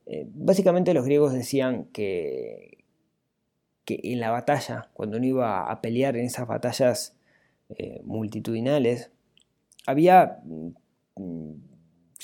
Eh, 0.06 0.26
básicamente 0.34 0.94
los 0.94 1.06
griegos 1.06 1.34
decían 1.34 1.86
que, 1.94 2.84
que 3.86 4.00
en 4.04 4.20
la 4.20 4.32
batalla, 4.32 4.90
cuando 4.94 5.18
uno 5.18 5.26
iba 5.26 5.70
a 5.70 5.82
pelear 5.82 6.18
en 6.18 6.26
esas 6.26 6.48
batallas 6.48 7.16
eh, 7.70 8.02
multitudinales, 8.04 9.12
había 9.86 10.40
mm, 10.44 11.69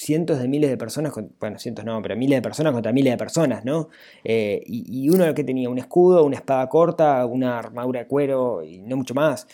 cientos 0.05 0.39
de 0.39 0.47
miles 0.47 0.69
de 0.69 0.77
personas, 0.77 1.13
bueno, 1.39 1.57
cientos 1.57 1.83
no, 1.83 2.01
pero 2.01 2.15
miles 2.15 2.37
de 2.37 2.41
personas 2.41 2.73
contra 2.73 2.91
miles 2.91 3.13
de 3.13 3.17
personas, 3.17 3.65
¿no? 3.65 3.89
Eh, 4.23 4.61
y, 4.67 5.09
uno 5.09 5.33
que 5.33 5.43
tenía 5.43 5.69
un 5.69 5.79
escudo, 5.79 6.23
una 6.23 6.35
espada 6.35 6.69
corta, 6.69 7.25
una 7.25 7.57
armadura 7.57 8.01
de 8.01 8.07
cuero 8.07 8.63
y 8.63 8.77
no 8.79 8.97
mucho 8.97 9.15
más. 9.15 9.47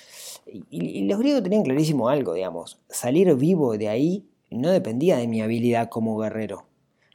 Y, 0.70 1.08
los 1.08 1.20
griegos 1.20 1.43
tenían 1.43 1.63
clarísimo 1.63 2.10
algo, 2.10 2.34
digamos, 2.34 2.79
salir 2.89 3.34
vivo 3.36 3.77
de 3.77 3.88
ahí 3.88 4.25
no 4.50 4.70
dependía 4.70 5.17
de 5.17 5.27
mi 5.27 5.41
habilidad 5.41 5.88
como 5.88 6.17
guerrero, 6.17 6.65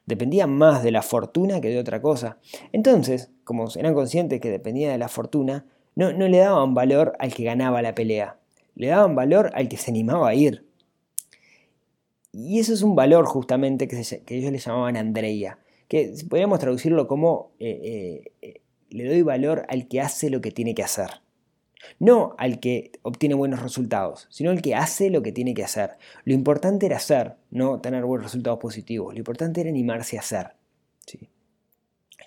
dependía 0.07 0.47
más 0.47 0.83
de 0.83 0.91
la 0.91 1.03
fortuna 1.03 1.61
que 1.61 1.69
de 1.69 1.79
otra 1.79 2.01
cosa. 2.01 2.39
Entonces, 2.73 3.31
como 3.45 3.69
eran 3.77 3.93
conscientes 3.93 4.41
que 4.41 4.51
dependía 4.51 4.91
de 4.91 4.99
la 4.99 5.09
fortuna, 5.09 5.67
no, 5.95 6.13
no 6.13 6.29
le 6.29 6.39
daban 6.39 6.73
valor 6.73 7.13
al 7.19 7.35
que 7.35 7.45
ganaba 7.45 7.83
la 7.83 7.95
pelea, 7.95 8.39
le 8.75 8.89
daban 8.89 9.15
valor 9.15 9.51
al 9.55 9.69
que 9.69 9.77
se 9.77 9.91
animaba 9.91 10.29
a 10.31 10.35
ir. 10.35 10.66
Y 12.39 12.59
eso 12.59 12.75
es 12.75 12.83
un 12.83 12.95
valor 12.95 13.25
justamente 13.25 13.89
que, 13.89 13.97
ellos 13.97 14.53
le 14.53 14.59
llamaban 14.59 14.99
Andreia, 14.99 15.59
que 15.89 16.13
podríamos 16.29 16.59
traducirlo 16.59 17.09
como 17.09 17.53
eh, 17.59 18.31
eh, 18.43 18.61
le 18.91 19.09
doy 19.09 19.23
valor 19.23 19.65
al 19.71 19.89
que 19.89 20.03
hace 20.03 20.29
lo 20.29 20.43
que 20.43 20.51
tiene 20.51 20.75
que 20.75 20.83
hacer. 20.83 21.23
No 21.99 22.35
al 22.37 22.61
que 22.61 22.93
obtiene 23.01 23.35
buenos 23.35 23.63
resultados, 23.63 24.27
sino 24.29 24.51
al 24.51 24.61
que 24.61 24.75
hace 24.75 25.09
lo 25.09 25.23
que 25.23 25.33
tiene 25.33 25.55
que 25.55 25.65
hacer. 25.65 25.93
Lo 26.27 26.35
importante 26.35 26.85
era 26.85 26.97
hacer, 26.97 27.37
no 27.51 27.81
tener 27.81 28.05
buenos 28.05 28.27
resultados 28.27 28.59
positivos. 28.59 29.15
Lo 29.15 29.19
importante 29.19 29.63
era 29.63 29.71
animarse 29.71 30.19
a 30.19 30.21
hacer. 30.21 30.49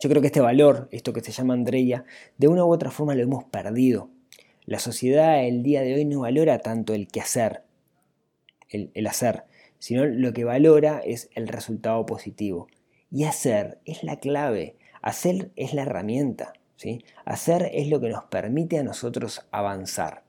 Yo 0.02 0.10
creo 0.10 0.22
que 0.22 0.28
este 0.28 0.42
valor, 0.42 0.90
esto 0.92 1.14
que 1.14 1.22
se 1.22 1.34
llama 1.34 1.54
Andreia, 1.54 2.04
de 2.40 2.48
una 2.48 2.66
u 2.66 2.74
otra 2.74 2.90
forma 2.90 3.14
lo 3.14 3.22
hemos 3.22 3.44
perdido. 3.44 4.10
La 4.66 4.80
sociedad 4.80 5.46
el 5.46 5.62
día 5.62 5.82
de 5.82 5.94
hoy 5.94 6.06
no 6.06 6.22
valora 6.22 6.58
tanto 6.58 6.96
el 6.96 7.08
que 7.10 7.22
hacer, 7.22 7.62
el 8.70 9.06
hacer, 9.06 9.44
sino 9.80 10.06
lo 10.06 10.34
que 10.34 10.44
valora 10.44 11.00
es 11.00 11.30
el 11.34 11.48
resultado 11.48 12.06
positivo. 12.06 12.68
Y 13.12 13.24
hacer 13.24 13.80
es 13.86 14.04
la 14.04 14.20
clave, 14.20 14.76
hacer 15.02 15.52
es 15.56 15.74
la 15.74 15.82
herramienta, 15.82 16.54
¿sí? 16.76 17.04
hacer 17.26 17.72
es 17.74 17.88
lo 17.88 18.00
que 18.00 18.10
nos 18.10 18.26
permite 18.26 18.78
a 18.78 18.84
nosotros 18.84 19.48
avanzar. 19.52 20.24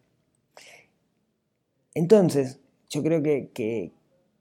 Entonces, 1.94 2.60
yo 2.88 3.02
creo 3.02 3.22
que, 3.22 3.92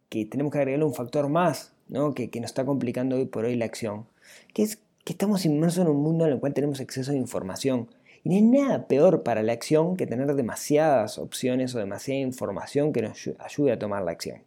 tenemos 0.10 0.52
que 0.52 0.60
agregarle 0.60 0.86
un 0.86 0.94
factor 0.94 1.28
más 1.28 1.74
¿no? 1.88 2.14
que, 2.14 2.30
que 2.30 2.40
nos 2.40 2.52
está 2.52 2.66
complicando 2.66 3.16
hoy 3.16 3.26
por 3.26 3.46
hoy 3.46 3.56
la 3.56 3.66
acción, 3.66 4.08
que 4.54 4.64
es 4.64 4.80
que 5.04 5.14
estamos 5.14 5.46
inmersos 5.46 5.86
en 5.86 5.92
un 5.92 6.04
mundo 6.04 6.26
en 6.26 6.34
el 6.34 6.40
cual 6.40 6.54
tenemos 6.54 6.80
exceso 6.80 7.12
de 7.12 7.18
información. 7.18 7.90
Y 8.24 8.30
no 8.30 8.36
hay 8.36 8.42
nada 8.42 8.88
peor 8.88 9.24
para 9.24 9.44
la 9.44 9.54
acción 9.54 9.96
que 9.96 10.06
tener 10.06 10.34
demasiadas 10.36 11.18
opciones 11.18 11.74
o 11.74 11.80
demasiada 11.80 12.20
información 12.20 12.94
que 12.94 13.02
nos 13.02 13.30
ayude 13.40 13.72
a 13.72 13.80
tomar 13.80 14.04
la 14.04 14.12
acción. 14.12 14.44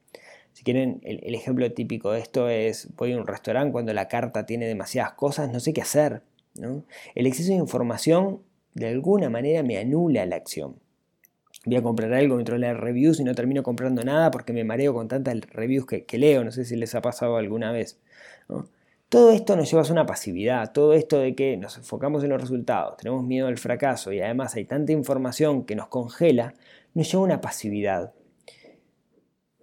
Si 0.52 0.64
quieren, 0.64 1.00
el, 1.02 1.34
ejemplo 1.34 1.70
típico 1.72 2.12
de 2.12 2.20
esto 2.20 2.48
es, 2.48 2.88
voy 2.96 3.12
a 3.12 3.16
un 3.16 3.26
restaurante 3.26 3.72
cuando 3.72 3.92
la 3.92 4.08
carta 4.08 4.46
tiene 4.46 4.66
demasiadas 4.66 5.12
cosas, 5.14 5.50
no 5.50 5.60
sé 5.60 5.72
qué 5.72 5.82
hacer. 5.82 6.22
El 7.14 7.26
exceso 7.26 7.50
de 7.50 7.58
información 7.58 8.42
de 8.74 8.88
alguna 8.88 9.30
manera 9.30 9.62
me 9.62 9.78
anula 9.78 10.26
la 10.26 10.36
acción. 10.36 10.76
Voy 11.64 11.76
a 11.76 11.82
comprar 11.82 12.12
algo, 12.12 12.36
me 12.36 12.44
leer 12.44 12.78
reviews 12.78 13.20
y 13.20 13.24
no 13.24 13.34
termino 13.34 13.62
comprando 13.62 14.02
nada 14.02 14.30
porque 14.30 14.52
me 14.52 14.64
mareo 14.64 14.92
con 14.94 15.08
tantas 15.08 15.40
reviews 15.52 15.86
que, 15.86 16.18
leo, 16.18 16.42
no 16.44 16.50
sé 16.50 16.64
si 16.64 16.76
les 16.76 16.94
ha 16.94 17.00
pasado 17.00 17.36
alguna 17.36 17.70
vez. 17.70 17.98
Todo 19.08 19.30
esto 19.30 19.56
nos 19.56 19.70
lleva 19.70 19.82
a 19.82 19.92
una 19.92 20.06
pasividad, 20.06 20.72
todo 20.72 20.94
esto 20.94 21.18
de 21.18 21.34
que 21.34 21.56
nos 21.56 21.76
enfocamos 21.76 22.24
en 22.24 22.30
los 22.30 22.40
resultados, 22.40 22.96
tenemos 22.96 23.22
miedo 23.22 23.46
al 23.46 23.58
fracaso 23.58 24.10
y 24.10 24.20
además 24.20 24.54
hay 24.56 24.64
tanta 24.64 24.92
información 24.92 25.64
que 25.64 25.76
nos 25.76 25.88
congela, 25.88 26.54
nos 26.94 27.10
lleva 27.10 27.22
a 27.22 27.26
una 27.26 27.40
pasividad. 27.40 28.12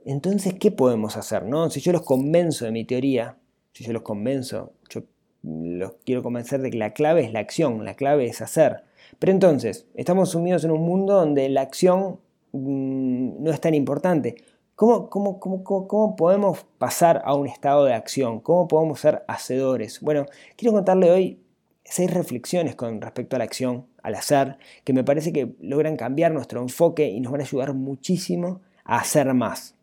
Entonces, 0.06 0.56
¿qué 0.60 0.72
podemos 0.72 1.18
hacer? 1.18 1.46
No? 1.46 1.70
Si 1.70 1.82
yo 1.82 1.92
los 1.92 2.04
convenzo 2.04 2.66
de 2.66 2.72
mi 2.72 2.86
teoría, 2.86 3.38
si 3.74 3.84
yo 3.84 3.94
los 3.94 4.02
convenzo, 4.02 4.74
yo 4.90 5.02
los 5.44 5.94
quiero 6.06 6.24
convencer 6.24 6.62
de 6.62 6.72
que 6.72 6.78
la 6.78 6.94
clave 6.94 7.24
es 7.24 7.34
la 7.34 7.40
acción, 7.40 7.86
la 7.86 7.96
clave 7.96 8.26
es 8.26 8.42
hacer. 8.42 8.84
Pero 9.20 9.32
entonces, 9.32 9.88
estamos 9.96 10.30
sumidos 10.30 10.64
en 10.64 10.72
un 10.72 10.82
mundo 10.82 11.16
donde 11.16 11.50
la 11.50 11.62
acción 11.62 12.20
mm, 12.52 13.44
no 13.44 13.52
es 13.52 13.62
tan 13.62 13.74
importante. 13.74 14.36
¿Cómo, 14.76 15.10
cómo, 15.10 15.40
cómo, 15.42 16.16
podemos 16.16 16.66
pasar 16.78 17.22
a 17.26 17.36
un 17.36 17.48
estado 17.48 17.84
de 17.84 17.94
acción? 17.94 18.40
¿Cómo 18.40 18.68
podemos 18.68 19.02
ser 19.02 19.24
hacedores? 19.28 20.00
Bueno, 20.00 20.26
quiero 20.56 20.74
contarle 20.74 21.12
hoy 21.12 21.42
seis 21.84 22.14
reflexiones 22.14 22.76
con 22.76 23.02
respecto 23.02 23.36
a 23.36 23.40
la 23.40 23.46
acción, 23.46 23.88
al 24.04 24.16
hacer, 24.16 24.58
que 24.86 24.94
me 24.94 25.04
parece 25.04 25.34
que 25.34 25.56
logran 25.60 25.98
cambiar 25.98 26.32
nuestro 26.32 26.62
enfoque 26.62 27.10
y 27.10 27.20
nos 27.20 27.32
van 27.32 27.42
a 27.42 27.44
ayudar 27.44 27.74
muchísimo 27.74 28.62
a 28.86 29.00
hacer 29.00 29.34
más. 29.34 29.76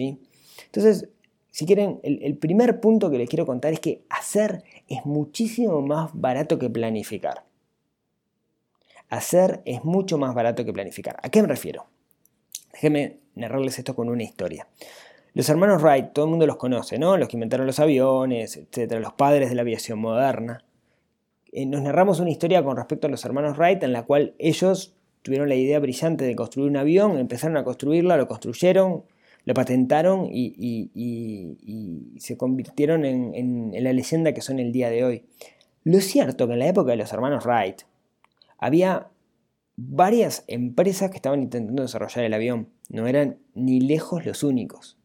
Entonces, 0.00 1.08
si 1.50 1.66
quieren, 1.66 2.00
el, 2.02 2.36
primer 2.38 2.80
punto 2.80 3.10
que 3.10 3.18
les 3.18 3.28
quiero 3.28 3.44
contar 3.44 3.72
es 3.72 3.80
que 3.80 4.04
hacer 4.08 4.64
es 4.88 5.04
muchísimo 5.04 5.82
más 5.82 6.10
barato 6.14 6.58
que 6.58 6.70
planificar. 6.70 7.44
Hacer 9.10 9.60
es 9.66 9.84
mucho 9.84 10.16
más 10.16 10.34
barato 10.34 10.64
que 10.64 10.72
planificar. 10.72 11.18
¿A 11.22 11.28
qué 11.28 11.42
me 11.42 11.48
refiero? 11.48 11.86
Déjenme 12.72 13.18
narrarles 13.34 13.78
esto 13.78 13.94
con 13.94 14.08
una 14.08 14.22
historia. 14.22 14.66
Los 15.34 15.48
hermanos 15.50 15.82
Wright, 15.82 16.12
todo 16.12 16.24
el 16.24 16.30
mundo 16.30 16.46
los 16.46 16.56
conoce, 16.56 16.98
¿no? 16.98 17.16
Los 17.18 17.28
que 17.28 17.36
inventaron 17.36 17.66
los 17.66 17.78
aviones, 17.78 18.56
etcétera, 18.56 19.00
los 19.00 19.12
padres 19.12 19.50
de 19.50 19.54
la 19.54 19.62
aviación 19.62 19.98
moderna. 19.98 20.64
Eh, 21.52 21.66
nos 21.66 21.82
narramos 21.82 22.18
una 22.20 22.30
historia 22.30 22.64
con 22.64 22.76
respecto 22.78 23.06
a 23.06 23.10
los 23.10 23.24
hermanos 23.26 23.58
Wright 23.58 23.82
en 23.82 23.92
la 23.92 24.04
cual 24.04 24.34
ellos 24.38 24.94
tuvieron 25.20 25.48
la 25.48 25.54
idea 25.54 25.78
brillante 25.78 26.24
de 26.24 26.34
construir 26.34 26.70
un 26.70 26.76
avión, 26.76 27.18
empezaron 27.18 27.56
a 27.58 27.64
construirla, 27.64 28.16
lo 28.16 28.26
construyeron, 28.26 29.04
lo 29.44 29.54
patentaron 29.54 30.28
y, 30.30 30.90
se 32.18 32.36
convirtieron 32.36 33.04
en, 33.04 33.72
la 33.72 33.92
leyenda 33.92 34.32
que 34.32 34.40
son 34.40 34.58
el 34.58 34.72
día 34.72 34.90
de 34.90 35.04
hoy. 35.04 35.24
Lo 35.84 36.00
cierto 36.00 36.46
que 36.46 36.52
en 36.52 36.60
la 36.60 36.68
época 36.68 36.92
de 36.92 36.98
los 36.98 37.12
hermanos 37.12 37.44
Wright 37.44 37.82
había 38.58 39.08
varias 39.76 40.44
empresas 40.46 41.10
que 41.10 41.16
estaban 41.16 41.42
intentando 41.42 41.82
desarrollar 41.82 42.24
el 42.24 42.34
avión. 42.34 42.68
No 42.88 43.06
eran 43.08 43.38
ni 43.54 43.80
lejos 43.80 44.24
los 44.24 44.44
únicos. 44.44 44.98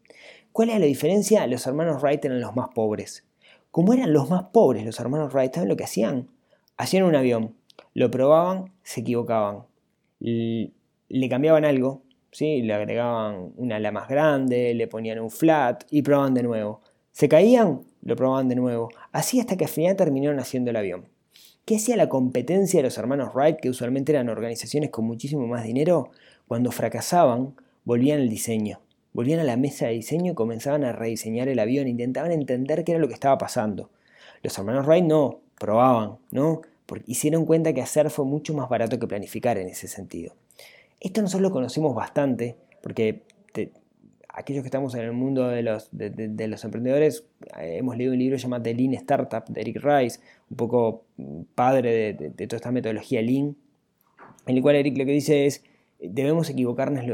¿Cuál 0.52 0.70
era 0.70 0.78
la 0.78 0.86
diferencia? 0.86 1.46
Los 1.46 1.66
hermanos 1.66 2.02
Wright 2.02 2.24
eran 2.24 2.40
los 2.40 2.54
más 2.54 2.68
pobres. 2.74 3.24
Como 3.70 3.92
eran 3.92 4.12
los 4.12 4.30
más 4.30 4.44
pobres 4.52 4.84
los 4.84 4.98
hermanos 5.00 5.32
Wright, 5.34 5.54
¿saben 5.54 5.68
lo 5.68 5.76
que 5.76 5.84
hacían? 5.84 6.28
Hacían 6.76 7.04
un 7.04 7.16
avión, 7.16 7.54
lo 7.94 8.10
probaban, 8.10 8.72
se 8.82 9.00
equivocaban. 9.00 9.64
Le 10.20 11.28
cambiaban 11.28 11.64
algo, 11.64 12.02
le 12.40 12.74
agregaban 12.74 13.52
una 13.56 13.76
ala 13.76 13.90
más 13.90 14.08
grande, 14.08 14.74
le 14.74 14.86
ponían 14.86 15.18
un 15.18 15.30
flat 15.30 15.84
y 15.90 16.02
probaban 16.02 16.34
de 16.34 16.42
nuevo. 16.42 16.80
Se 17.12 17.28
caían, 17.28 17.82
lo 18.02 18.16
probaban 18.16 18.48
de 18.48 18.54
nuevo. 18.54 18.90
Así 19.12 19.40
hasta 19.40 19.56
que 19.56 19.64
al 19.64 19.70
final 19.70 19.96
terminaron 19.96 20.38
haciendo 20.38 20.70
el 20.70 20.76
avión. 20.76 21.08
¿Qué 21.64 21.76
hacía 21.76 21.96
la 21.96 22.08
competencia 22.08 22.78
de 22.78 22.84
los 22.84 22.96
hermanos 22.96 23.34
Wright, 23.34 23.60
que 23.60 23.68
usualmente 23.68 24.12
eran 24.12 24.28
organizaciones 24.28 24.90
con 24.90 25.04
muchísimo 25.04 25.46
más 25.46 25.64
dinero? 25.64 26.10
Cuando 26.46 26.70
fracasaban, 26.70 27.54
volvían 27.84 28.20
al 28.20 28.28
diseño. 28.28 28.80
Volvían 29.12 29.40
a 29.40 29.44
la 29.44 29.56
mesa 29.56 29.86
de 29.86 29.92
diseño 29.94 30.32
y 30.32 30.34
comenzaban 30.34 30.84
a 30.84 30.92
rediseñar 30.92 31.48
el 31.48 31.58
avión, 31.58 31.88
intentaban 31.88 32.32
entender 32.32 32.84
qué 32.84 32.92
era 32.92 33.00
lo 33.00 33.08
que 33.08 33.14
estaba 33.14 33.36
pasando. 33.36 33.90
Los 34.42 34.56
hermanos 34.56 34.86
Wright 34.86 35.04
no, 35.04 35.40
probaban, 35.58 36.18
¿no? 36.30 36.62
Porque 36.86 37.04
hicieron 37.10 37.44
cuenta 37.44 37.72
que 37.72 37.82
hacer 37.82 38.10
fue 38.10 38.24
mucho 38.24 38.54
más 38.54 38.68
barato 38.68 38.98
que 38.98 39.06
planificar 39.06 39.58
en 39.58 39.68
ese 39.68 39.88
sentido. 39.88 40.34
Esto 41.00 41.22
nosotros 41.22 41.42
lo 41.42 41.50
conocimos 41.50 41.94
bastante, 41.94 42.56
porque 42.82 43.22
aquellos 44.38 44.62
que 44.62 44.68
estamos 44.68 44.94
en 44.94 45.00
el 45.00 45.12
mundo 45.12 45.48
de 45.48 45.62
los, 45.62 45.88
de, 45.90 46.48
los 46.48 46.64
emprendedores, 46.64 47.24
eh, 47.58 47.78
hemos 47.78 47.96
leído 47.96 48.12
un 48.12 48.18
libro 48.20 48.36
llamado 48.36 48.62
The 48.62 48.74
Lean 48.74 48.94
Startup 48.94 49.44
de 49.48 49.60
Eric 49.60 49.82
Rice, 49.82 50.20
un 50.48 50.56
poco 50.56 51.04
mm, 51.16 51.42
padre 51.56 52.14
de, 52.14 52.46
toda 52.46 52.56
esta 52.56 52.70
metodología 52.70 53.20
Lean, 53.20 53.56
en 54.46 54.56
el 54.56 54.62
cual 54.62 54.76
Eric 54.76 54.96
lo 54.96 55.04
que 55.04 55.12
dice 55.12 55.46
es, 55.46 55.64
debemos 56.00 56.48
equivocarnos 56.48 57.04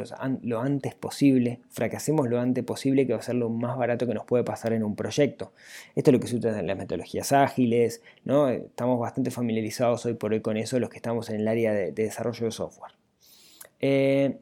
lo, 0.43 0.61
antes 0.61 0.95
posible, 0.95 1.61
fracasemos 1.71 2.29
lo 2.29 2.39
antes 2.39 2.63
posible, 2.63 3.07
que 3.07 3.15
va 3.15 3.21
a 3.21 3.23
ser 3.23 3.37
lo 3.37 3.49
más 3.49 3.79
barato 3.79 4.07
que 4.07 4.13
nos 4.13 4.27
puede 4.27 4.45
pasar 4.45 4.75
en 4.75 4.85
un 4.85 4.95
proyecto. 4.95 5.53
Esto 5.95 6.11
es 6.11 6.13
lo 6.13 6.21
que 6.21 6.27
se 6.27 6.37
usa 6.37 6.59
en 6.59 6.67
las 6.67 6.77
metodologías 6.77 7.33
ágiles, 7.33 8.03
¿no? 8.25 8.51
estamos 8.51 9.01
bastante 9.01 9.31
familiarizados 9.31 10.05
hoy 10.05 10.13
por 10.13 10.33
hoy 10.33 10.41
con 10.41 10.59
eso, 10.59 10.79
los 10.79 10.91
que 10.91 10.97
estamos 10.97 11.31
en 11.31 11.37
el 11.37 11.49
área 11.49 11.73
de 11.73 11.93
desarrollo 11.93 12.45
de 12.45 12.51
software. 12.51 12.93
Eh, 13.87 14.39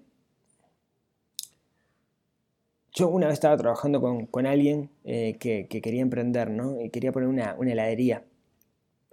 yo 2.92 3.08
una 3.08 3.26
vez 3.26 3.34
estaba 3.34 3.56
trabajando 3.56 4.00
con, 4.00 4.46
alguien 4.46 4.88
eh, 5.02 5.36
que, 5.40 5.66
quería 5.66 6.00
emprender, 6.00 6.48
¿no? 6.48 6.80
Y 6.80 6.90
quería 6.90 7.10
poner 7.10 7.28
una, 7.28 7.56
heladería. 7.60 8.22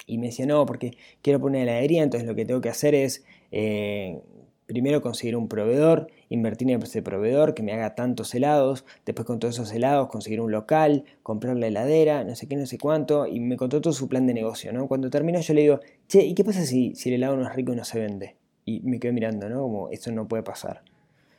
Y 0.06 0.20
me 0.20 0.28
decía, 0.28 0.46
no, 0.46 0.68
porque 0.68 0.92
quiero 1.24 1.40
poner 1.40 1.64
una 1.64 1.72
heladería, 1.72 2.04
entonces 2.04 2.28
lo 2.28 2.36
que 2.36 2.46
tengo 2.46 2.62
que 2.62 2.70
hacer 2.70 2.94
es 2.94 3.26
eh, 3.52 4.22
primero 4.68 5.02
conseguir 5.02 5.36
un 5.36 5.48
proveedor, 5.48 6.12
invertir 6.30 6.70
en 6.70 6.84
ese 6.84 7.02
proveedor 7.02 7.56
que 7.56 7.64
me 7.64 7.74
haga 7.74 7.96
tantos 7.96 8.36
helados, 8.36 8.86
después 9.08 9.26
con 9.26 9.40
todos 9.40 9.56
esos 9.56 9.72
helados 9.74 10.10
conseguir 10.10 10.42
un 10.42 10.52
local, 10.52 11.06
comprar 11.24 11.58
la 11.58 11.68
heladera, 11.68 12.24
no 12.24 12.36
sé 12.36 12.48
qué, 12.48 12.56
no 12.56 12.68
sé 12.68 12.78
cuánto, 12.78 13.26
y 13.26 13.40
me 13.40 13.58
contó 13.58 13.82
todo 13.82 13.94
su 13.94 14.08
plan 14.08 14.28
de 14.28 14.36
negocio, 14.36 14.72
¿no? 14.74 14.88
Cuando 14.88 15.10
terminó 15.10 15.42
yo 15.42 15.56
le 15.56 15.62
digo, 15.62 15.80
che, 16.08 16.24
¿y 16.24 16.36
qué 16.36 16.44
pasa 16.44 16.64
si 16.68 16.94
el 17.06 17.14
helado 17.14 17.36
no 17.36 17.50
es 17.50 17.56
rico 17.56 17.74
y 17.74 17.78
no 17.78 17.84
se 17.84 18.00
vende? 18.00 18.39
Y 18.70 18.82
me 18.82 19.00
quedo 19.00 19.14
mirando, 19.14 19.50
¿no? 19.50 19.62
Como, 19.62 19.90
esto 19.90 20.12
no 20.12 20.28
puede 20.28 20.44
pasar. 20.44 20.84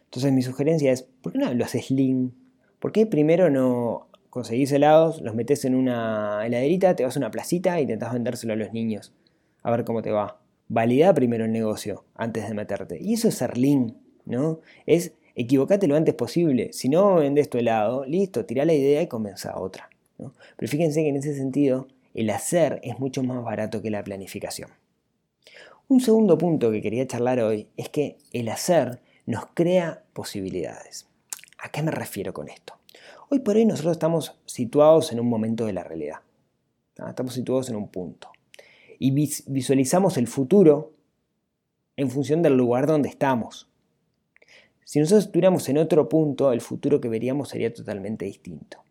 Entonces 0.07 0.33
mi 0.33 0.43
sugerencia 0.43 0.91
es, 0.91 1.03
¿por 1.23 1.33
qué 1.33 1.39
no 1.39 1.55
lo 1.55 1.65
haces 1.65 1.91
lean? 1.93 2.33
¿Por 2.81 2.91
qué 2.91 3.07
primero 3.07 3.51
no 3.51 4.09
conseguís 4.31 4.73
helados, 4.73 5.21
los 5.21 5.37
metes 5.37 5.65
en 5.65 5.77
una 5.77 6.45
heladerita, 6.45 6.97
te 6.97 7.05
vas 7.05 7.17
a 7.17 7.21
una 7.21 7.31
placita 7.31 7.79
e 7.79 7.83
intentás 7.83 8.13
vendérselo 8.13 8.55
a 8.55 8.57
los 8.57 8.73
niños? 8.73 9.13
A 9.63 9.71
ver 9.71 9.85
cómo 9.85 10.03
te 10.03 10.11
va 10.11 10.41
valida 10.67 11.15
primero 11.15 11.45
el 11.45 11.53
negocio 11.53 12.05
antes 12.17 12.49
de 12.49 12.55
meterte. 12.55 12.99
Y 13.01 13.15
eso 13.15 13.29
es 13.29 13.37
ser 13.37 13.57
lean, 13.57 13.97
¿no? 14.25 14.61
Es 14.87 15.13
equivocate 15.37 15.87
lo 15.87 15.95
antes 15.95 16.15
posible. 16.15 16.73
Si 16.73 16.89
no 16.89 17.17
vendes 17.17 17.49
tu 17.49 17.59
helado, 17.59 18.05
listo, 18.07 18.45
tira 18.45 18.65
la 18.65 18.73
idea 18.73 19.03
y 19.03 19.07
comienza 19.07 19.57
otra. 19.61 19.89
Pero 20.17 20.69
fíjense 20.71 21.03
que 21.03 21.09
en 21.09 21.17
ese 21.17 21.35
sentido, 21.35 21.87
el 22.15 22.31
hacer 22.31 22.81
es 22.83 22.99
mucho 22.99 23.23
más 23.23 23.43
barato 23.45 23.81
que 23.83 23.91
la 23.91 24.03
planificación. 24.03 24.71
Un 25.91 25.99
segundo 25.99 26.39
punto 26.39 26.71
que 26.71 26.81
quería 26.81 27.05
charlar 27.05 27.41
hoy 27.41 27.67
es 27.77 27.89
que 27.89 28.17
el 28.33 28.49
hacer 28.49 29.01
nos 29.27 29.47
crea 29.55 30.05
posibilidades. 30.13 31.09
¿A 31.59 31.69
qué 31.71 31.83
me 31.83 31.91
refiero 31.91 32.33
con 32.33 32.49
esto? 32.49 32.75
Hoy 33.29 33.41
por 33.41 33.57
hoy 33.57 33.65
nosotros 33.65 33.91
estamos 33.91 34.39
situados 34.47 35.11
en 35.11 35.19
un 35.19 35.29
momento 35.29 35.67
de 35.67 35.73
la 35.73 35.83
realidad. 35.83 36.21
Estamos 36.95 37.35
situados 37.35 37.71
en 37.71 37.75
un 37.75 37.89
punto 37.89 38.31
y 39.01 39.11
visualizamos 39.11 40.17
el 40.17 40.29
futuro 40.29 40.93
en 41.97 42.09
función 42.09 42.41
del 42.41 42.57
lugar 42.57 42.87
donde 42.87 43.09
estamos. 43.09 43.69
Si 44.85 45.01
nosotros 45.01 45.25
estuviéramos 45.25 45.69
en 45.71 45.79
otro 45.79 46.09
punto, 46.09 46.53
el 46.53 46.61
futuro 46.61 47.01
que 47.01 47.09
veríamos 47.09 47.49
sería 47.49 47.75
totalmente 47.75 48.27
distinto. 48.27 48.85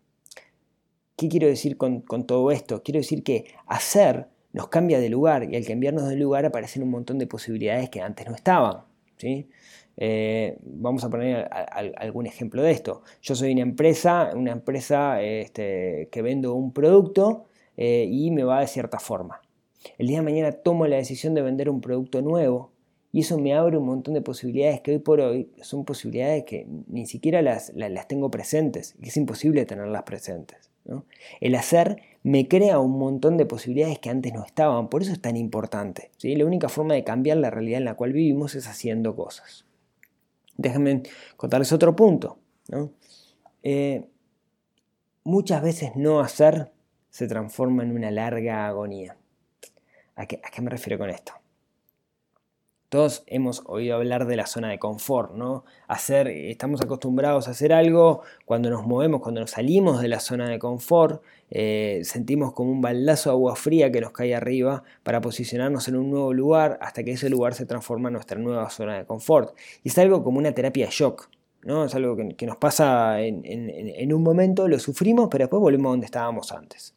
¿Qué 1.16 1.30
quiero 1.30 1.46
decir 1.46 1.78
con, 1.78 2.02
todo 2.26 2.50
esto? 2.50 2.82
Quiero 2.82 3.00
decir 3.00 3.22
que 3.22 3.46
hacer 3.64 4.28
nos 4.52 4.68
cambia 4.68 4.98
de 5.00 5.08
lugar 5.08 5.52
y 5.52 5.56
al 5.56 5.64
cambiarnos 5.64 6.08
de 6.08 6.16
lugar 6.16 6.44
aparecen 6.44 6.82
un 6.82 6.90
montón 6.90 7.18
de 7.18 7.26
posibilidades 7.26 7.90
que 7.90 8.00
antes 8.00 8.26
no 8.26 8.34
estaban. 8.34 8.82
¿sí? 9.16 9.48
Eh, 9.96 10.56
vamos 10.62 11.04
a 11.04 11.10
poner 11.10 11.48
algún 11.50 12.26
ejemplo 12.26 12.62
de 12.62 12.70
esto. 12.70 13.02
Yo 13.22 13.34
soy 13.34 13.52
una 13.52 13.62
empresa, 13.62 14.30
una 14.34 14.52
empresa 14.52 15.20
este, 15.22 16.08
que 16.10 16.22
vendo 16.22 16.54
un 16.54 16.72
producto 16.72 17.46
eh, 17.76 18.06
y 18.10 18.30
me 18.30 18.44
va 18.44 18.60
de 18.60 18.66
cierta 18.66 18.98
forma. 18.98 19.42
El 19.98 20.08
día 20.08 20.18
de 20.18 20.24
mañana 20.24 20.52
tomo 20.52 20.86
la 20.86 20.96
decisión 20.96 21.34
de 21.34 21.42
vender 21.42 21.70
un 21.70 21.80
producto 21.80 22.22
nuevo 22.22 22.72
y 23.12 23.20
eso 23.20 23.38
me 23.38 23.54
abre 23.54 23.76
un 23.76 23.86
montón 23.86 24.14
de 24.14 24.22
posibilidades 24.22 24.80
que 24.80 24.92
hoy 24.92 24.98
por 24.98 25.20
hoy 25.20 25.50
son 25.62 25.84
posibilidades 25.84 26.44
que 26.44 26.66
ni 26.86 27.06
siquiera 27.06 27.42
las, 27.42 27.72
tengo 28.08 28.30
presentes, 28.30 28.94
que 29.02 29.08
es 29.08 29.16
imposible 29.16 29.64
tenerlas 29.66 30.04
presentes. 30.04 30.69
El 31.40 31.54
hacer 31.54 32.02
me 32.22 32.48
crea 32.48 32.78
un 32.78 32.98
montón 32.98 33.36
de 33.36 33.46
posibilidades 33.46 33.98
que 33.98 34.10
antes 34.10 34.32
no 34.32 34.44
estaban, 34.44 34.88
por 34.88 35.02
eso 35.02 35.12
es 35.12 35.20
tan 35.20 35.36
importante. 35.36 36.10
¿sí? 36.16 36.34
La 36.36 36.44
única 36.44 36.68
forma 36.68 36.94
de 36.94 37.04
cambiar 37.04 37.38
la 37.38 37.50
realidad 37.50 37.78
en 37.78 37.84
la 37.84 37.94
cual 37.94 38.12
vivimos 38.12 38.54
es 38.54 38.66
haciendo 38.66 39.16
cosas. 39.16 39.64
Déjenme 40.56 41.02
contarles 41.36 41.72
otro 41.72 41.96
punto. 41.96 42.38
Eh, 43.62 44.04
muchas 45.24 45.62
veces 45.62 45.92
no 45.96 46.20
hacer 46.20 46.70
se 47.10 47.26
transforma 47.26 47.82
en 47.82 47.92
una 47.92 48.10
larga 48.10 48.66
agonía. 48.66 49.16
¿A 50.16 50.26
qué, 50.26 50.40
me 50.60 50.70
refiero 50.70 50.98
con 50.98 51.10
esto? 51.10 51.32
Todos 52.90 53.22
hemos 53.28 53.62
oído 53.66 53.94
hablar 53.94 54.26
de 54.26 54.34
la 54.34 54.46
zona 54.46 54.68
de 54.68 54.80
confort, 54.80 55.32
¿no? 55.32 55.64
Hacer, 55.86 56.26
estamos 56.26 56.80
acostumbrados 56.80 57.46
a 57.46 57.52
hacer 57.52 57.72
algo, 57.72 58.22
cuando 58.44 58.68
nos 58.68 58.84
movemos, 58.84 59.20
cuando 59.20 59.40
nos 59.40 59.52
salimos 59.52 60.02
de 60.02 60.08
la 60.08 60.18
zona 60.18 60.48
de 60.48 60.58
confort, 60.58 61.22
eh, 61.50 62.00
sentimos 62.02 62.52
como 62.52 62.72
un 62.72 62.80
baldazo 62.80 63.30
de 63.30 63.34
agua 63.34 63.54
fría 63.54 63.92
que 63.92 64.00
nos 64.00 64.10
cae 64.10 64.34
arriba 64.34 64.82
para 65.04 65.20
posicionarnos 65.20 65.86
en 65.86 65.94
un 65.94 66.10
nuevo 66.10 66.34
lugar 66.34 66.78
hasta 66.82 67.04
que 67.04 67.12
ese 67.12 67.30
lugar 67.30 67.54
se 67.54 67.64
transforma 67.64 68.08
en 68.08 68.14
nuestra 68.14 68.40
nueva 68.40 68.68
zona 68.70 68.98
de 68.98 69.06
confort. 69.06 69.56
Y 69.84 69.90
es 69.90 69.98
algo 69.98 70.24
como 70.24 70.38
una 70.40 70.50
terapia 70.50 70.88
shock, 70.90 71.30
¿no? 71.62 71.84
Es 71.84 71.94
algo 71.94 72.16
que, 72.16 72.46
nos 72.46 72.56
pasa 72.56 73.22
en, 73.22 73.42
en 73.44 74.12
un 74.12 74.22
momento, 74.24 74.66
lo 74.66 74.80
sufrimos, 74.80 75.28
pero 75.30 75.44
después 75.44 75.60
volvemos 75.60 75.90
a 75.90 75.92
donde 75.92 76.06
estábamos 76.06 76.50
antes. 76.50 76.96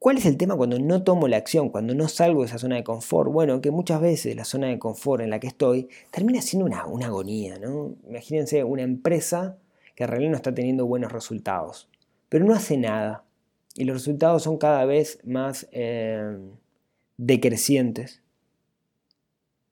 ¿Cuál 0.00 0.16
es 0.16 0.24
el 0.24 0.38
tema 0.38 0.56
cuando 0.56 0.78
no 0.78 1.02
tomo 1.02 1.28
la 1.28 1.36
acción, 1.36 1.68
cuando 1.68 1.94
no 1.94 2.08
salgo 2.08 2.40
de 2.40 2.46
esa 2.46 2.56
zona 2.56 2.76
de 2.76 2.82
confort? 2.84 3.30
Bueno, 3.30 3.60
que 3.60 3.70
muchas 3.70 4.00
veces 4.00 4.34
la 4.34 4.46
zona 4.46 4.68
de 4.68 4.78
confort 4.78 5.22
en 5.22 5.28
la 5.28 5.40
que 5.40 5.46
estoy 5.46 5.90
termina 6.10 6.40
siendo 6.40 6.64
una, 6.64 7.06
agonía, 7.06 7.58
¿no? 7.58 7.96
Imagínense 8.08 8.64
una 8.64 8.80
empresa 8.80 9.58
que 9.94 10.04
en 10.04 10.08
realidad 10.08 10.30
no 10.30 10.36
está 10.36 10.54
teniendo 10.54 10.86
buenos 10.86 11.12
resultados, 11.12 11.90
pero 12.30 12.46
no 12.46 12.54
hace 12.54 12.78
nada. 12.78 13.24
Y 13.74 13.84
los 13.84 13.94
resultados 13.98 14.42
son 14.42 14.56
cada 14.56 14.86
vez 14.86 15.18
más 15.22 15.68
eh, 15.70 16.34
decrecientes. 17.18 18.22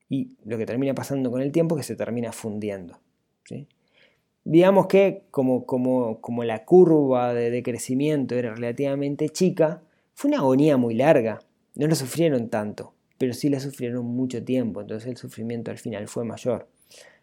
Y 0.09 0.37
lo 0.45 0.59
que 0.59 0.67
termina 0.67 0.93
pasando 0.93 1.31
con 1.31 1.41
el 1.41 1.51
tiempo 1.51 1.75
es 1.75 1.79
que 1.87 1.93
se 1.93 1.95
termina 1.95 2.31
fundiendo. 2.33 2.99
Digamos 4.43 4.85
que 4.85 5.23
como 5.31 6.43
la 6.43 6.65
curva 6.65 7.33
de 7.33 7.49
decrecimiento 7.49 8.35
era 8.35 8.53
relativamente 8.53 9.29
chica, 9.29 9.81
fue 10.19 10.27
una 10.27 10.39
agonía 10.39 10.75
muy 10.75 10.95
larga, 10.95 11.39
no 11.75 11.87
la 11.87 11.95
sufrieron 11.95 12.49
tanto, 12.49 12.93
pero 13.17 13.31
sí 13.31 13.47
la 13.47 13.61
sufrieron 13.61 14.05
mucho 14.05 14.43
tiempo, 14.43 14.81
entonces 14.81 15.07
el 15.07 15.15
sufrimiento 15.15 15.71
al 15.71 15.77
final 15.77 16.09
fue 16.09 16.25
mayor. 16.25 16.67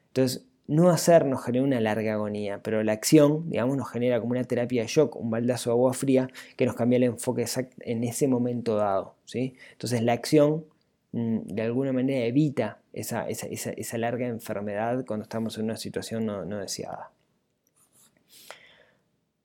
Entonces, 0.07 0.47
no 0.67 0.89
hacer 0.89 1.27
nos 1.27 1.45
genera 1.45 1.63
una 1.63 1.79
larga 1.79 2.15
agonía, 2.15 2.63
pero 2.63 2.83
la 2.83 2.93
acción, 2.93 3.51
digamos, 3.51 3.77
nos 3.77 3.91
genera 3.91 4.19
como 4.19 4.33
una 4.33 4.45
terapia 4.45 4.81
de 4.81 4.89
shock, 4.89 5.15
un 5.15 5.29
baldazo 5.29 5.69
de 5.69 5.75
agua 5.75 5.93
fría 5.93 6.31
que 6.57 6.65
nos 6.65 6.75
cambia 6.75 6.97
el 6.97 7.03
enfoque 7.03 7.45
en 7.81 8.03
ese 8.03 8.29
momento 8.29 8.77
dado. 8.77 9.17
¿sí? 9.27 9.57
Entonces, 9.73 10.01
la 10.01 10.15
acción 10.15 10.65
mm, 11.13 11.41
de 11.49 11.63
alguna 11.63 11.93
manera 11.93 12.25
evita 12.25 12.81
esa, 12.95 13.27
larga 13.99 14.27
enfermedad 14.27 15.05
cuando 15.07 15.25
estamos 15.25 15.59
en 15.59 15.65
una 15.65 15.77
situación 15.77 16.25
no, 16.25 16.47
no 16.47 16.61
deseada. 16.61 17.11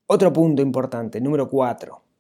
Otro 0.08 0.32
punto 0.32 0.62
importante, 0.62 1.20
número 1.20 1.50
4 1.50 2.11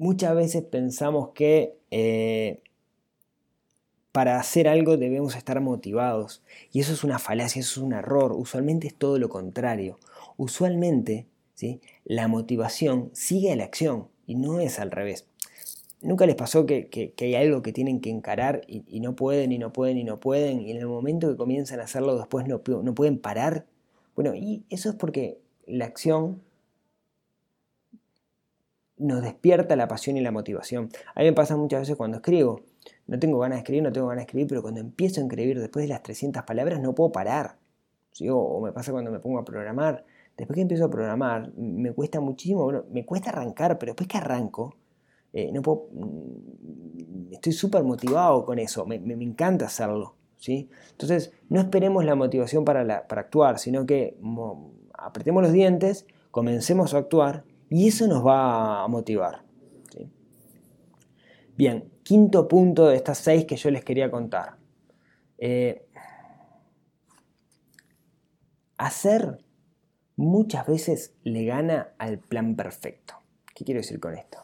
muchas 0.00 0.34
veces 0.34 0.64
pensamos 0.64 1.28
que 1.34 1.76
eh, 1.90 2.62
para 4.12 4.40
hacer 4.40 4.66
algo 4.66 4.96
debemos 4.96 5.36
estar 5.36 5.60
motivados. 5.60 6.42
Y 6.72 6.80
eso 6.80 6.94
es 6.94 7.04
una 7.04 7.18
falacia, 7.18 7.60
eso 7.60 7.80
es 7.80 7.84
un 7.84 7.92
error. 7.92 8.32
Usualmente 8.32 8.86
es 8.88 8.94
todo 8.94 9.18
lo 9.18 9.28
contrario. 9.28 9.98
Usualmente 10.38 11.26
¿sí? 11.54 11.80
la 12.04 12.28
motivación 12.28 13.10
sigue 13.12 13.52
a 13.52 13.56
la 13.56 13.64
acción 13.64 14.08
y 14.26 14.36
no 14.36 14.58
es 14.58 14.80
al 14.80 14.90
revés. 14.90 15.26
¿Nunca 16.00 16.24
les 16.24 16.34
pasó 16.34 16.64
que, 16.64 17.12
hay 17.18 17.34
algo 17.34 17.60
que 17.60 17.74
tienen 17.74 18.00
que 18.00 18.08
encarar 18.08 18.62
y, 18.66 19.00
no 19.00 19.14
pueden 19.14 19.52
y 19.52 19.58
no 19.58 19.70
pueden 19.70 19.98
y 19.98 20.04
no 20.04 20.18
pueden 20.18 20.62
y 20.62 20.70
en 20.70 20.78
el 20.78 20.86
momento 20.86 21.28
que 21.28 21.36
comienzan 21.36 21.78
a 21.78 21.84
hacerlo 21.84 22.16
después 22.16 22.48
no, 22.48 22.62
no 22.82 22.94
pueden 22.94 23.18
parar? 23.18 23.66
Bueno, 24.14 24.34
y 24.34 24.64
eso 24.70 24.88
es 24.88 24.94
porque 24.94 25.38
la 25.66 25.84
acción 25.84 26.40
nos 29.00 29.22
despierta 29.22 29.74
la 29.76 29.88
pasión 29.88 30.16
y 30.16 30.20
la 30.20 30.30
motivación. 30.30 30.90
A 31.14 31.20
mí 31.20 31.26
me 31.26 31.32
pasa 31.32 31.56
muchas 31.56 31.80
veces 31.80 31.96
cuando 31.96 32.18
escribo. 32.18 32.60
No 33.06 33.18
tengo 33.18 33.38
ganas 33.38 33.56
de 33.56 33.60
escribir, 33.60 33.82
no 33.82 33.92
tengo 33.92 34.06
ganas 34.08 34.22
de 34.22 34.26
escribir, 34.26 34.46
pero 34.46 34.62
cuando 34.62 34.80
empiezo 34.80 35.20
a 35.20 35.24
escribir 35.24 35.58
después 35.58 35.84
de 35.84 35.88
las 35.88 36.02
300 36.02 36.44
palabras 36.44 36.80
no 36.80 36.94
puedo 36.94 37.10
parar. 37.10 37.56
O, 38.28 38.60
me 38.60 38.72
pasa 38.72 38.92
cuando 38.92 39.10
me 39.10 39.18
pongo 39.18 39.38
a 39.38 39.44
programar. 39.44 40.04
Después 40.36 40.54
que 40.54 40.62
empiezo 40.62 40.84
a 40.84 40.90
programar, 40.90 41.52
me 41.56 41.92
cuesta 41.92 42.20
muchísimo, 42.20 42.70
me 42.90 43.04
cuesta 43.04 43.30
arrancar, 43.30 43.78
pero 43.78 43.90
después 43.90 44.08
que 44.08 44.18
arranco, 44.18 44.74
eh, 45.32 45.50
no 45.52 45.60
puedo, 45.60 45.88
mm, 45.92 47.32
estoy 47.32 47.52
súper 47.52 47.82
motivado 47.84 48.44
con 48.44 48.58
eso, 48.58 48.86
me, 48.86 48.96
encanta 48.96 49.66
hacerlo. 49.66 50.14
¿sí? 50.38 50.70
Entonces, 50.92 51.32
no 51.48 51.60
esperemos 51.60 52.04
la 52.04 52.14
motivación 52.14 52.64
para, 52.64 53.06
para 53.06 53.20
actuar, 53.20 53.58
sino 53.58 53.84
que 53.84 54.16
apretemos 54.94 55.42
los 55.42 55.52
dientes, 55.52 56.06
comencemos 56.30 56.94
a 56.94 56.98
actuar 56.98 57.44
y 57.70 57.88
eso 57.88 58.06
nos 58.06 58.26
va 58.26 58.84
a 58.84 58.88
motivar. 58.88 59.44
Bien, 61.56 61.92
quinto 62.02 62.48
punto 62.48 62.88
de 62.88 62.96
estas 62.96 63.18
seis 63.18 63.44
que 63.44 63.56
yo 63.56 63.70
les 63.70 63.84
quería 63.84 64.10
contar. 64.10 64.56
Eh, 65.36 65.86
hacer 68.78 69.44
muchas 70.16 70.66
veces 70.66 71.14
le 71.22 71.44
gana 71.44 71.94
al 71.98 72.18
plan 72.18 72.56
perfecto. 72.56 73.14
¿Qué 73.54 73.64
quiero 73.64 73.80
decir 73.80 74.00
con 74.00 74.14
esto? 74.14 74.38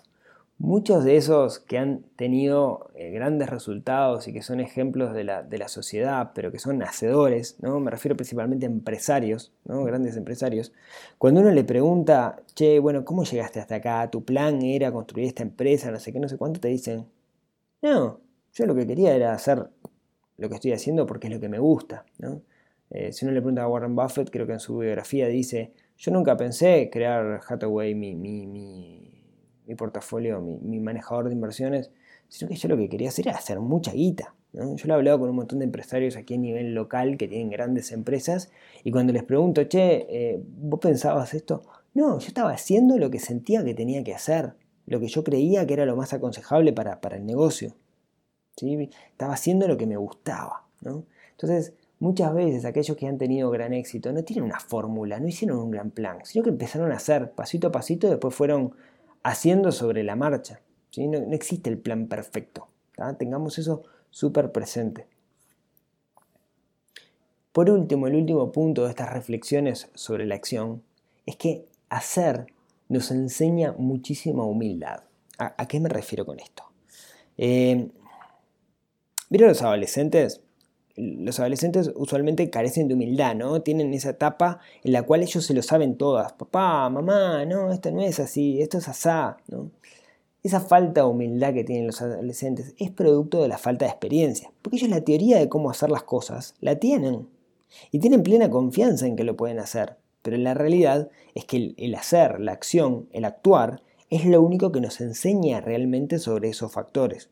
Muchos 0.59 1.05
de 1.05 1.19
esos 1.19 1.59
que 1.59 1.77
han 1.77 2.03
tenido 2.17 2.91
eh, 2.95 3.11
grandes 3.11 3.51
resultados 3.51 4.27
y 4.27 4.33
que 4.33 4.41
son 4.41 4.61
ejemplos 4.61 5.15
de 5.15 5.23
la, 5.23 5.69
sociedad, 5.69 6.33
pero 6.35 6.51
que 6.51 6.59
son 6.59 6.83
hacedores, 6.83 7.57
¿no? 7.61 7.79
me 7.79 7.91
refiero 7.91 8.17
principalmente 8.17 8.65
a 8.65 8.71
empresarios, 8.71 9.53
¿no? 9.67 9.85
grandes 9.85 10.17
empresarios, 10.17 10.73
cuando 11.19 11.43
uno 11.43 11.51
le 11.51 11.63
pregunta, 11.63 12.43
che, 12.55 12.79
bueno, 12.79 13.05
¿cómo 13.05 13.25
llegaste 13.25 13.61
hasta 13.61 13.77
acá? 13.77 14.11
¿Tu 14.11 14.25
plan 14.25 14.63
era 14.63 14.93
construir 14.93 15.27
esta 15.27 15.43
empresa? 15.43 15.91
No 15.91 16.01
sé 16.01 16.11
qué, 16.11 16.21
no 16.21 16.29
sé 16.29 16.39
cuánto, 16.39 16.59
te 16.59 16.69
dicen, 16.69 17.07
no, 17.83 18.21
yo 18.55 18.67
lo 18.67 18.75
que 18.75 18.87
quería 18.87 19.15
era 19.15 19.35
hacer 19.35 19.69
lo 20.39 20.49
que 20.49 20.55
estoy 20.55 20.73
haciendo 20.73 21.07
porque 21.07 21.27
es 21.29 21.35
lo 21.35 21.41
que 21.41 21.51
me 21.51 21.59
gusta. 21.59 22.07
Eh, 22.91 23.13
si 23.13 23.27
uno 23.27 23.35
le 23.35 23.41
pregunta 23.41 23.63
a 23.63 23.69
Warren 23.69 23.95
Buffett, 23.95 24.31
creo 24.31 24.47
que 24.47 24.55
en 24.55 24.61
su 24.61 24.79
biografía 24.79 25.27
dice, 25.29 25.75
yo 25.99 26.13
nunca 26.13 26.37
pensé 26.37 26.89
crear 26.91 27.41
Hathaway 27.47 27.95
mi, 27.95 28.15
mi 28.15 29.06
mi 29.67 29.75
portafolio, 29.75 30.41
mi, 30.41 30.81
manejador 30.81 31.27
de 31.29 31.35
inversiones, 31.35 31.91
sino 32.29 32.49
que 32.49 32.57
yo 32.57 32.69
lo 32.69 32.77
que 32.77 32.89
quería 32.89 33.09
hacer 33.09 33.29
era 33.29 33.37
hacer 33.37 33.61
mucha 33.61 33.93
guita. 33.93 34.35
Yo 34.53 34.87
lo 34.87 34.95
he 34.95 34.97
hablado 34.97 35.19
con 35.19 35.29
un 35.29 35.37
montón 35.37 35.59
de 35.59 35.67
empresarios 35.67 36.17
aquí 36.17 36.35
a 36.35 36.39
nivel 36.39 36.75
local 36.75 37.19
que 37.19 37.29
tienen 37.29 37.51
grandes 37.51 37.93
empresas 37.93 38.51
y 38.85 38.91
cuando 38.91 39.13
les 39.13 39.23
pregunto, 39.23 39.63
che, 39.65 40.07
eh, 40.09 40.41
¿vos 40.43 40.81
pensabas 40.81 41.35
esto? 41.35 41.63
No, 41.93 42.19
yo 42.19 42.29
estaba 42.29 42.53
haciendo 42.53 42.97
lo 42.97 43.11
que 43.11 43.19
sentía 43.19 43.65
que 43.65 43.75
tenía 43.75 44.03
que 44.03 44.15
hacer, 44.15 44.55
lo 44.87 45.01
que 45.01 45.09
yo 45.09 45.25
creía 45.25 45.67
que 45.67 45.75
era 45.75 45.85
lo 45.85 45.97
más 45.97 46.13
aconsejable 46.13 46.73
para, 46.73 46.99
el 47.17 47.27
negocio. 47.27 47.75
¿sí? 48.57 48.91
Estaba 49.11 49.35
haciendo 49.35 49.69
lo 49.69 49.77
que 49.77 49.87
me 49.87 49.97
gustaba. 49.97 50.65
Entonces, 51.33 51.75
muchas 51.99 52.35
veces 52.35 52.65
aquellos 52.65 52.97
que 52.97 53.07
han 53.07 53.19
tenido 53.19 53.51
gran 53.51 53.73
éxito 53.73 54.13
no 54.13 54.25
tienen 54.25 54.45
una 54.45 54.61
fórmula, 54.61 55.21
no 55.21 55.29
hicieron 55.29 55.59
un 55.59 55.71
gran 55.71 55.91
plan, 55.91 56.19
sino 56.25 56.45
que 56.45 56.51
empezaron 56.51 56.93
a 56.93 56.97
hacer 56.97 57.33
pasito 57.33 57.69
a 57.69 57.73
pasito 57.73 58.07
y 58.07 58.11
después 58.11 58.35
fueron 58.35 58.75
haciendo 59.27 59.73
sobre 59.73 60.05
la 60.05 60.15
marcha. 60.15 60.61
¿sí? 60.91 61.09
No, 61.09 61.19
existe 61.35 61.69
el 61.69 61.79
plan 61.79 62.07
perfecto. 62.07 62.69
Tengamos 63.19 63.59
eso 63.59 63.83
súper 64.11 64.53
presente. 64.53 65.07
Por 67.53 67.69
último, 67.71 68.07
el 68.07 68.15
último 68.15 68.53
punto 68.53 68.85
de 68.85 68.91
estas 68.91 69.13
reflexiones 69.13 69.91
sobre 69.95 70.27
la 70.27 70.37
acción 70.37 70.83
es 71.27 71.37
que 71.37 71.67
hacer 71.89 72.47
nos 72.89 73.11
enseña 73.11 73.75
muchísima 73.77 74.45
humildad. 74.45 75.03
¿A, 75.39 75.67
qué 75.67 75.81
me 75.81 75.89
refiero 75.89 76.25
con 76.25 76.39
esto? 76.39 76.63
Eh, 77.37 77.91
¿Vieron 79.29 79.49
los 79.49 79.61
adolescentes? 79.61 80.41
Los 80.97 81.39
adolescentes 81.39 81.93
usualmente 81.95 82.49
carecen 82.49 82.89
de 82.89 82.95
humildad, 82.95 83.35
¿no? 83.35 83.61
Tienen 83.61 83.93
esa 83.93 84.11
etapa 84.11 84.61
en 84.83 84.93
la 84.93 85.03
cual 85.03 85.23
ellos 85.23 85.45
se 85.45 85.55
lo 85.55 85.63
saben 85.63 85.97
todas. 85.97 86.33
Papá, 86.33 86.89
mamá, 86.89 87.45
no, 87.45 87.73
esto 87.73 87.91
no 87.91 88.03
es 88.03 88.19
así, 88.19 88.63
esto 88.63 88.79
es 88.79 88.89
asá, 88.89 89.37
¿no? 89.49 89.71
Esa 90.43 90.61
falta 90.61 91.03
de 91.03 91.09
humildad 91.09 91.53
que 91.53 91.65
tienen 91.65 91.89
los 91.89 92.01
adolescentes 92.01 92.75
es 92.79 92.91
producto 92.91 93.43
de 93.43 93.49
la 93.49 93.59
falta 93.59 93.85
de 93.85 93.91
experiencia, 93.91 94.51
porque 94.63 94.77
ellos 94.77 94.91
la 94.91 95.01
teoría 95.01 95.39
de 95.39 95.49
cómo 95.49 95.71
hacer 95.71 95.91
las 95.91 96.05
cosas 96.05 96.55
la 96.61 96.77
tienen 96.77 97.27
y 97.91 97.99
tienen 97.99 98.23
plena 98.23 98.49
confianza 98.49 99.07
en 99.07 99.17
que 99.17 99.25
lo 99.25 99.37
pueden 99.37 99.59
hacer, 99.59 99.97
pero 100.23 100.37
la 100.37 100.55
realidad 100.55 101.11
es 101.35 101.45
que 101.45 101.57
el, 101.57 101.75
el 101.79 101.95
hacer, 101.97 102.41
la 102.41 102.53
acción, 102.53 103.09
el 103.13 103.25
actuar, 103.25 103.83
es 104.09 104.25
lo 104.25 104.41
único 104.41 104.71
que 104.71 104.81
nos 104.81 105.01
enseña 105.01 105.61
realmente 105.61 106.19
sobre 106.21 106.49
esos 106.49 106.73
factores. 106.73 107.29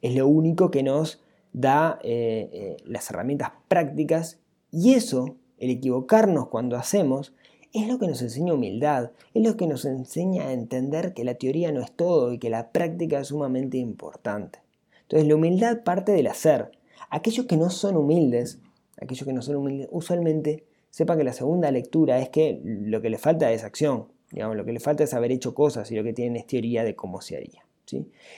Es 0.00 0.14
lo 0.14 0.28
único 0.28 0.70
que 0.70 0.84
nos 0.84 1.20
da 1.56 1.98
eh, 2.02 2.50
eh, 2.52 2.76
las 2.84 3.08
herramientas 3.08 3.50
prácticas 3.66 4.38
y 4.70 4.92
eso, 4.92 5.36
el 5.56 5.70
equivocarnos 5.70 6.48
cuando 6.48 6.76
hacemos, 6.76 7.32
es 7.72 7.88
lo 7.88 7.98
que 7.98 8.06
nos 8.06 8.20
enseña 8.20 8.52
humildad, 8.52 9.12
es 9.32 9.42
lo 9.42 9.56
que 9.56 9.66
nos 9.66 9.86
enseña 9.86 10.48
a 10.48 10.52
entender 10.52 11.14
que 11.14 11.24
la 11.24 11.34
teoría 11.34 11.72
no 11.72 11.80
es 11.80 11.90
todo 11.92 12.34
y 12.34 12.38
que 12.38 12.50
la 12.50 12.72
práctica 12.72 13.20
es 13.20 13.28
sumamente 13.28 13.78
importante. 13.78 14.58
Entonces 15.02 15.26
la 15.26 15.34
humildad 15.34 15.82
parte 15.82 16.12
del 16.12 16.26
hacer. 16.26 16.72
Aquellos 17.08 17.46
que 17.46 17.56
no 17.56 17.70
son 17.70 17.96
humildes, 17.96 18.60
aquellos 19.00 19.26
que 19.26 19.32
no 19.32 19.40
son 19.40 19.56
humildes, 19.56 19.88
usualmente 19.90 20.64
sepan 20.90 21.16
que 21.16 21.24
la 21.24 21.32
segunda 21.32 21.70
lectura 21.70 22.18
es 22.18 22.28
que 22.28 22.60
lo 22.62 23.00
que 23.00 23.08
le 23.08 23.16
falta 23.16 23.50
es 23.50 23.64
acción, 23.64 24.08
digamos, 24.30 24.56
lo 24.56 24.66
que 24.66 24.72
le 24.72 24.80
falta 24.80 25.04
es 25.04 25.14
haber 25.14 25.32
hecho 25.32 25.54
cosas 25.54 25.90
y 25.90 25.96
lo 25.96 26.04
que 26.04 26.12
tienen 26.12 26.36
es 26.36 26.46
teoría 26.46 26.84
de 26.84 26.94
cómo 26.94 27.22
se 27.22 27.38
haría. 27.38 27.65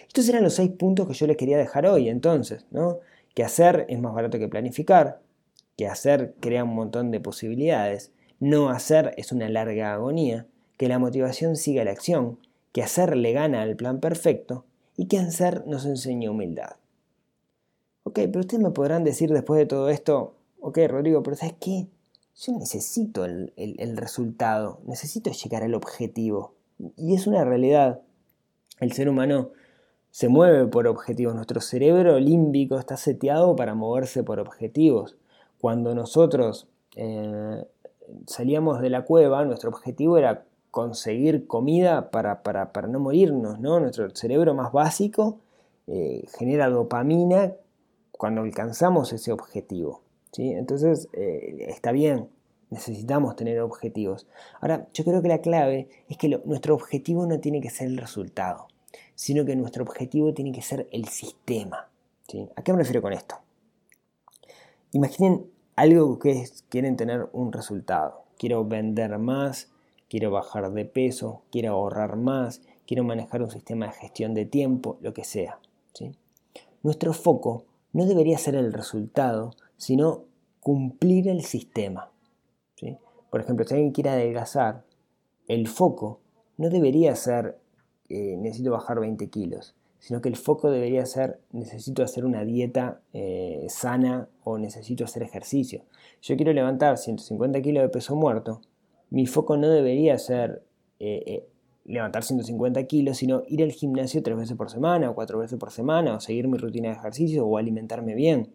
Estos 0.06 0.28
eran 0.28 0.42
los 0.42 0.54
seis 0.54 0.70
puntos 0.70 1.06
que 1.06 1.14
yo 1.14 1.26
les 1.26 1.36
quería 1.36 1.58
dejar 1.58 1.86
hoy, 1.86 2.08
entonces, 2.08 2.66
¿no? 2.70 2.98
Que 3.34 3.44
hacer 3.44 3.86
es 3.88 4.00
más 4.00 4.14
barato 4.14 4.38
que 4.38 4.48
planificar, 4.48 5.20
que 5.76 5.86
hacer 5.86 6.34
crea 6.40 6.64
un 6.64 6.74
montón 6.74 7.10
de 7.10 7.20
posibilidades, 7.20 8.12
no 8.40 8.68
hacer 8.68 9.14
es 9.16 9.32
una 9.32 9.48
larga 9.48 9.94
agonía, 9.94 10.46
que 10.76 10.88
la 10.88 10.98
motivación 10.98 11.56
siga 11.56 11.84
la 11.84 11.90
acción, 11.90 12.38
que 12.72 12.82
hacer 12.82 13.16
le 13.16 13.32
gana 13.32 13.62
al 13.62 13.76
plan 13.76 14.00
perfecto 14.00 14.64
y 14.96 15.06
que 15.06 15.18
hacer 15.18 15.66
nos 15.66 15.86
enseña 15.86 16.30
humildad. 16.30 16.76
Ok, 18.04 18.14
pero 18.14 18.40
ustedes 18.40 18.62
me 18.62 18.70
podrán 18.70 19.04
decir 19.04 19.30
después 19.30 19.58
de 19.58 19.66
todo 19.66 19.88
esto, 19.88 20.34
ok 20.60 20.78
Rodrigo, 20.88 21.22
pero 21.22 21.36
¿sabes 21.36 21.56
qué? 21.60 21.88
Yo 22.36 22.52
necesito 22.52 23.24
el, 23.24 23.52
el 23.56 23.96
resultado, 23.96 24.80
necesito 24.86 25.32
llegar 25.32 25.64
al 25.64 25.74
objetivo. 25.74 26.54
Y 26.96 27.14
es 27.14 27.26
una 27.26 27.44
realidad. 27.44 28.00
El 28.80 28.92
ser 28.92 29.08
humano 29.08 29.50
se 30.10 30.28
mueve 30.28 30.66
por 30.66 30.86
objetivos. 30.86 31.34
Nuestro 31.34 31.60
cerebro 31.60 32.18
límbico 32.18 32.78
está 32.78 32.96
seteado 32.96 33.54
para 33.56 33.74
moverse 33.74 34.22
por 34.22 34.40
objetivos. 34.40 35.16
Cuando 35.60 35.94
nosotros 35.94 36.68
eh, 36.96 37.64
salíamos 38.26 38.80
de 38.80 38.90
la 38.90 39.04
cueva, 39.04 39.44
nuestro 39.44 39.70
objetivo 39.70 40.18
era 40.18 40.44
conseguir 40.70 41.46
comida 41.46 42.10
para, 42.10 42.40
no 42.88 43.00
morirnos. 43.00 43.60
¿no? 43.60 43.80
Nuestro 43.80 44.08
cerebro 44.14 44.54
más 44.54 44.72
básico 44.72 45.38
eh, 45.86 46.24
genera 46.38 46.68
dopamina 46.68 47.54
cuando 48.12 48.42
alcanzamos 48.42 49.12
ese 49.12 49.32
objetivo. 49.32 50.02
¿sí? 50.32 50.52
Entonces 50.52 51.08
eh, 51.12 51.66
está 51.68 51.92
bien, 51.92 52.28
necesitamos 52.70 53.36
tener 53.36 53.60
objetivos. 53.60 54.26
Ahora, 54.60 54.88
yo 54.92 55.04
creo 55.04 55.22
que 55.22 55.28
la 55.28 55.40
clave 55.40 55.88
es 56.08 56.16
que 56.16 56.28
nuestro 56.44 56.74
objetivo 56.74 57.26
no 57.26 57.40
tiene 57.40 57.60
que 57.60 57.70
ser 57.70 57.88
el 57.88 57.96
resultado, 57.96 58.68
sino 59.14 59.44
que 59.44 59.56
nuestro 59.56 59.82
objetivo 59.82 60.34
tiene 60.34 60.52
que 60.52 60.62
ser 60.62 60.88
el 60.92 61.08
sistema. 61.08 61.88
¿A 62.56 62.62
qué 62.62 62.72
me 62.72 62.78
refiero 62.78 63.00
con 63.00 63.12
esto? 63.12 63.36
Imaginen 64.92 65.46
algo 65.76 66.18
que 66.18 66.44
quieren 66.68 66.96
tener 66.96 67.28
un 67.32 67.52
resultado. 67.52 68.24
Quiero 68.38 68.64
vender 68.64 69.18
más, 69.18 69.70
quiero 70.08 70.30
bajar 70.30 70.70
de 70.72 70.84
peso, 70.84 71.42
quiero 71.50 71.72
ahorrar 71.72 72.16
más, 72.16 72.62
quiero 72.86 73.04
manejar 73.04 73.42
un 73.42 73.50
sistema 73.50 73.86
de 73.86 73.92
gestión 73.92 74.34
de 74.34 74.44
tiempo, 74.44 74.98
lo 75.00 75.12
que 75.12 75.24
sea. 75.24 75.58
Nuestro 76.82 77.12
foco 77.12 77.64
no 77.92 78.06
debería 78.06 78.38
ser 78.38 78.54
el 78.54 78.72
resultado, 78.72 79.54
sino 79.76 80.24
cumplir 80.60 81.28
el 81.28 81.44
sistema. 81.44 82.10
Por 83.30 83.40
ejemplo, 83.40 83.66
si 83.66 83.74
alguien 83.74 83.92
quiere 83.92 84.10
adelgazar, 84.10 84.84
el 85.46 85.66
foco 85.68 86.20
no 86.56 86.70
debería 86.70 87.14
ser 87.16 87.58
eh, 88.08 88.36
necesito 88.38 88.70
bajar 88.70 89.00
20 89.00 89.28
kilos, 89.28 89.74
sino 89.98 90.20
que 90.20 90.28
el 90.28 90.36
foco 90.36 90.70
debería 90.70 91.04
ser 91.06 91.40
necesito 91.52 92.02
hacer 92.02 92.24
una 92.24 92.44
dieta 92.44 93.00
eh, 93.12 93.66
sana 93.68 94.28
o 94.44 94.58
necesito 94.58 95.04
hacer 95.04 95.22
ejercicio. 95.22 95.84
Yo 96.22 96.36
quiero 96.36 96.52
levantar 96.52 96.96
150 96.96 97.60
kilos 97.60 97.82
de 97.82 97.88
peso 97.88 98.16
muerto, 98.16 98.60
mi 99.10 99.26
foco 99.26 99.56
no 99.56 99.68
debería 99.68 100.18
ser 100.18 100.62
eh, 100.98 101.46
levantar 101.88 102.22
150 102.22 102.84
kilos, 102.84 103.16
sino 103.16 103.42
ir 103.48 103.62
al 103.62 103.72
gimnasio 103.72 104.22
tres 104.22 104.36
veces 104.36 104.56
por 104.56 104.70
semana 104.70 105.10
o 105.10 105.14
cuatro 105.14 105.38
veces 105.38 105.58
por 105.58 105.70
semana, 105.70 106.14
o 106.14 106.20
seguir 106.20 106.46
mi 106.46 106.58
rutina 106.58 106.90
de 106.90 106.96
ejercicio 106.96 107.46
o 107.46 107.56
alimentarme 107.56 108.14
bien. 108.14 108.52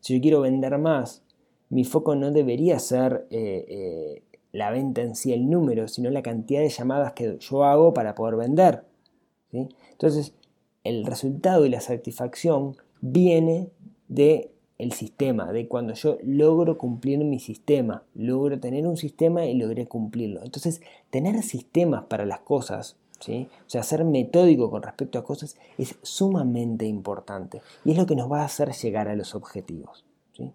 Si 0.00 0.14
yo 0.14 0.20
quiero 0.20 0.42
vender 0.42 0.76
más, 0.78 1.22
mi 1.70 1.84
foco 1.84 2.14
no 2.14 2.30
debería 2.30 2.78
ser 2.78 3.26
eh, 3.30 3.64
eh, 3.68 4.22
la 4.52 4.70
venta 4.70 5.02
en 5.02 5.14
sí, 5.14 5.32
el 5.32 5.48
número, 5.50 5.88
sino 5.88 6.10
la 6.10 6.22
cantidad 6.22 6.60
de 6.60 6.68
llamadas 6.68 7.12
que 7.12 7.38
yo 7.38 7.64
hago 7.64 7.94
para 7.94 8.14
poder 8.14 8.36
vender. 8.36 8.84
Entonces, 9.52 10.34
el 10.84 11.04
resultado 11.04 11.66
y 11.66 11.70
la 11.70 11.80
satisfacción 11.80 12.76
viene 13.00 13.68
de 14.08 14.50
el 14.78 14.92
sistema, 14.92 15.52
de 15.52 15.66
cuando 15.66 15.92
yo 15.94 16.18
logro 16.22 16.78
cumplir 16.78 17.18
mi 17.24 17.40
sistema, 17.40 18.04
logro 18.14 18.60
tener 18.60 18.86
un 18.86 18.96
sistema 18.96 19.44
y 19.44 19.54
logré 19.54 19.86
cumplirlo. 19.86 20.42
Entonces, 20.44 20.80
tener 21.10 21.42
sistemas 21.42 22.04
para 22.04 22.24
las 22.24 22.40
cosas, 22.40 22.96
¿sí? 23.18 23.48
o 23.66 23.70
sea, 23.70 23.82
ser 23.82 24.04
metódico 24.04 24.70
con 24.70 24.82
respecto 24.82 25.18
a 25.18 25.24
cosas 25.24 25.56
es 25.78 25.96
sumamente 26.02 26.86
importante 26.86 27.60
y 27.84 27.90
es 27.90 27.96
lo 27.98 28.06
que 28.06 28.14
nos 28.14 28.30
va 28.30 28.42
a 28.42 28.44
hacer 28.44 28.72
llegar 28.72 29.08
a 29.08 29.16
los 29.16 29.34
objetivos. 29.34 30.04
¿sí? 30.32 30.52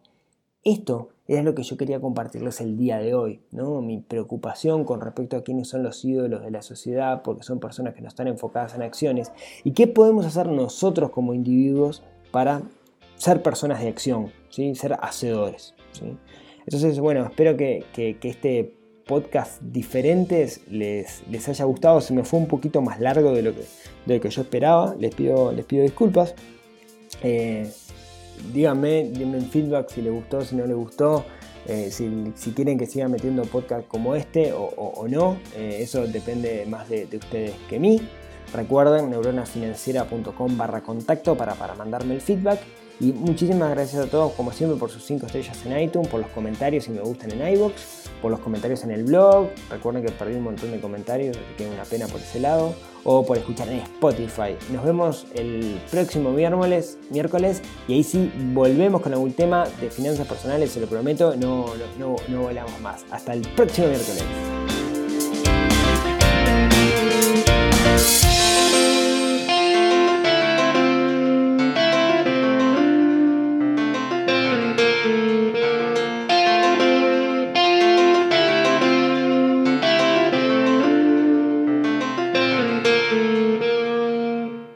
Esto 0.64 1.10
es 1.28 1.44
lo 1.44 1.56
que 1.56 1.64
yo 1.64 1.78
quería 1.78 2.00
compartirles 2.00 2.62
el 2.62 2.78
día 2.78 2.98
de 2.98 3.14
hoy, 3.14 3.42
¿no? 3.52 3.82
mi 3.82 4.00
preocupación 4.00 4.86
con 4.86 5.02
respecto 5.02 5.38
a 5.38 5.44
quiénes 5.44 5.68
son 5.68 5.84
los 5.84 6.04
ídolos 6.04 6.42
de 6.42 6.52
la 6.52 6.62
sociedad, 6.62 7.22
porque 7.22 7.44
son 7.44 7.60
personas 7.60 7.94
que 7.94 8.02
no 8.02 8.08
están 8.08 8.28
enfocadas 8.28 8.76
en 8.76 8.82
acciones, 8.82 9.32
y 9.64 9.72
qué 9.72 9.88
podemos 9.88 10.26
hacer 10.26 10.48
nosotros 10.48 11.12
como 11.12 11.34
individuos 11.34 12.04
para 12.32 12.62
ser 13.16 13.42
personas 13.42 13.82
de 13.82 13.90
acción, 13.90 14.32
¿sí? 14.50 14.76
ser 14.76 14.98
hacedores. 15.02 15.76
¿sí? 15.92 16.18
Entonces, 16.66 17.00
bueno, 17.00 17.26
espero 17.26 17.58
que, 17.58 17.86
este 18.22 18.76
podcasts 19.06 19.60
diferentes 19.62 20.66
les, 20.70 21.28
les 21.30 21.50
haya 21.50 21.66
gustado. 21.66 22.00
Se 22.00 22.14
me 22.14 22.24
fue 22.24 22.40
un 22.40 22.48
poquito 22.48 22.82
más 22.82 23.02
largo 23.02 23.34
de 23.34 23.42
lo 23.42 23.54
que, 23.54 23.64
de 24.06 24.22
que 24.22 24.30
yo 24.30 24.42
esperaba. 24.42 24.96
Les 24.98 25.14
pido, 25.14 25.52
les 25.52 25.66
pido 25.66 25.84
disculpas. 25.84 26.36
Eh, 27.22 27.70
díganme, 28.54 29.10
denme 29.12 29.42
feedback 29.42 29.90
si 29.90 30.02
les 30.02 30.14
gustó, 30.14 30.44
si 30.44 30.56
no 30.56 30.66
les 30.66 30.76
gustó. 30.76 31.26
Eh, 31.66 31.92
si, 31.92 32.52
quieren 32.52 32.78
que 32.78 32.86
siga 32.86 33.08
metiendo 33.08 33.44
podcast 33.44 33.88
como 33.88 34.16
este 34.16 34.52
o, 34.54 35.06
no, 35.08 35.38
eh, 35.56 35.78
eso 35.80 36.06
depende 36.06 36.66
más 36.66 36.90
de, 36.90 37.08
ustedes 37.14 37.54
que 37.70 37.80
mí. 37.80 38.02
Recuerden 38.54 39.10
neuronafinanciera.com 39.10 40.58
barra 40.58 40.82
contacto 40.82 41.36
para, 41.36 41.56
para 41.56 41.74
mandarme 41.76 42.16
el 42.16 42.22
feedback. 42.22 42.60
Y 43.04 43.12
muchísimas 43.12 43.70
gracias 43.72 44.06
a 44.06 44.10
todos, 44.10 44.32
como 44.32 44.54
siempre, 44.54 44.80
por 44.80 44.90
sus 44.90 45.04
5 45.04 45.26
estrellas 45.26 45.58
en 45.66 45.78
iTunes, 45.78 46.08
por 46.08 46.22
los 46.22 46.30
comentarios 46.30 46.88
y 46.88 46.92
me 46.92 47.02
gustan 47.02 47.32
en 47.32 47.56
iBox, 47.56 48.10
por 48.22 48.32
los 48.32 48.40
comentarios 48.40 48.82
en 48.86 48.92
el 48.92 49.04
blog. 49.04 49.50
Recuerden 49.70 50.06
que 50.06 50.12
perdí 50.14 50.36
un 50.36 50.44
montón 50.44 50.72
de 50.72 50.80
comentarios, 50.80 51.38
que 51.58 51.68
una 51.68 51.84
pena 51.84 52.08
por 52.08 52.22
ese 52.22 52.40
lado. 52.40 52.74
O 53.06 53.26
por 53.26 53.38
escuchar 53.38 53.68
en 53.68 53.80
Spotify. 53.80 54.56
Nos 54.72 54.86
vemos 54.86 55.28
el 55.36 55.82
próximo 55.92 56.32
miércoles, 56.32 56.98
miércoles 57.10 57.62
y 57.90 57.96
ahí 57.96 58.04
sí 58.04 58.32
volvemos 58.54 59.02
con 59.02 59.12
algún 59.12 59.34
tema 59.34 59.68
de 59.82 59.90
finanzas 59.90 60.26
personales, 60.26 60.72
se 60.72 60.80
lo 60.80 60.88
prometo. 60.88 61.36
No, 61.36 61.66
no, 62.00 62.16
no 62.30 62.42
volamos 62.44 62.80
más. 62.80 63.04
Hasta 63.12 63.34
el 63.34 63.42
próximo 63.42 63.88
miércoles. 63.88 64.24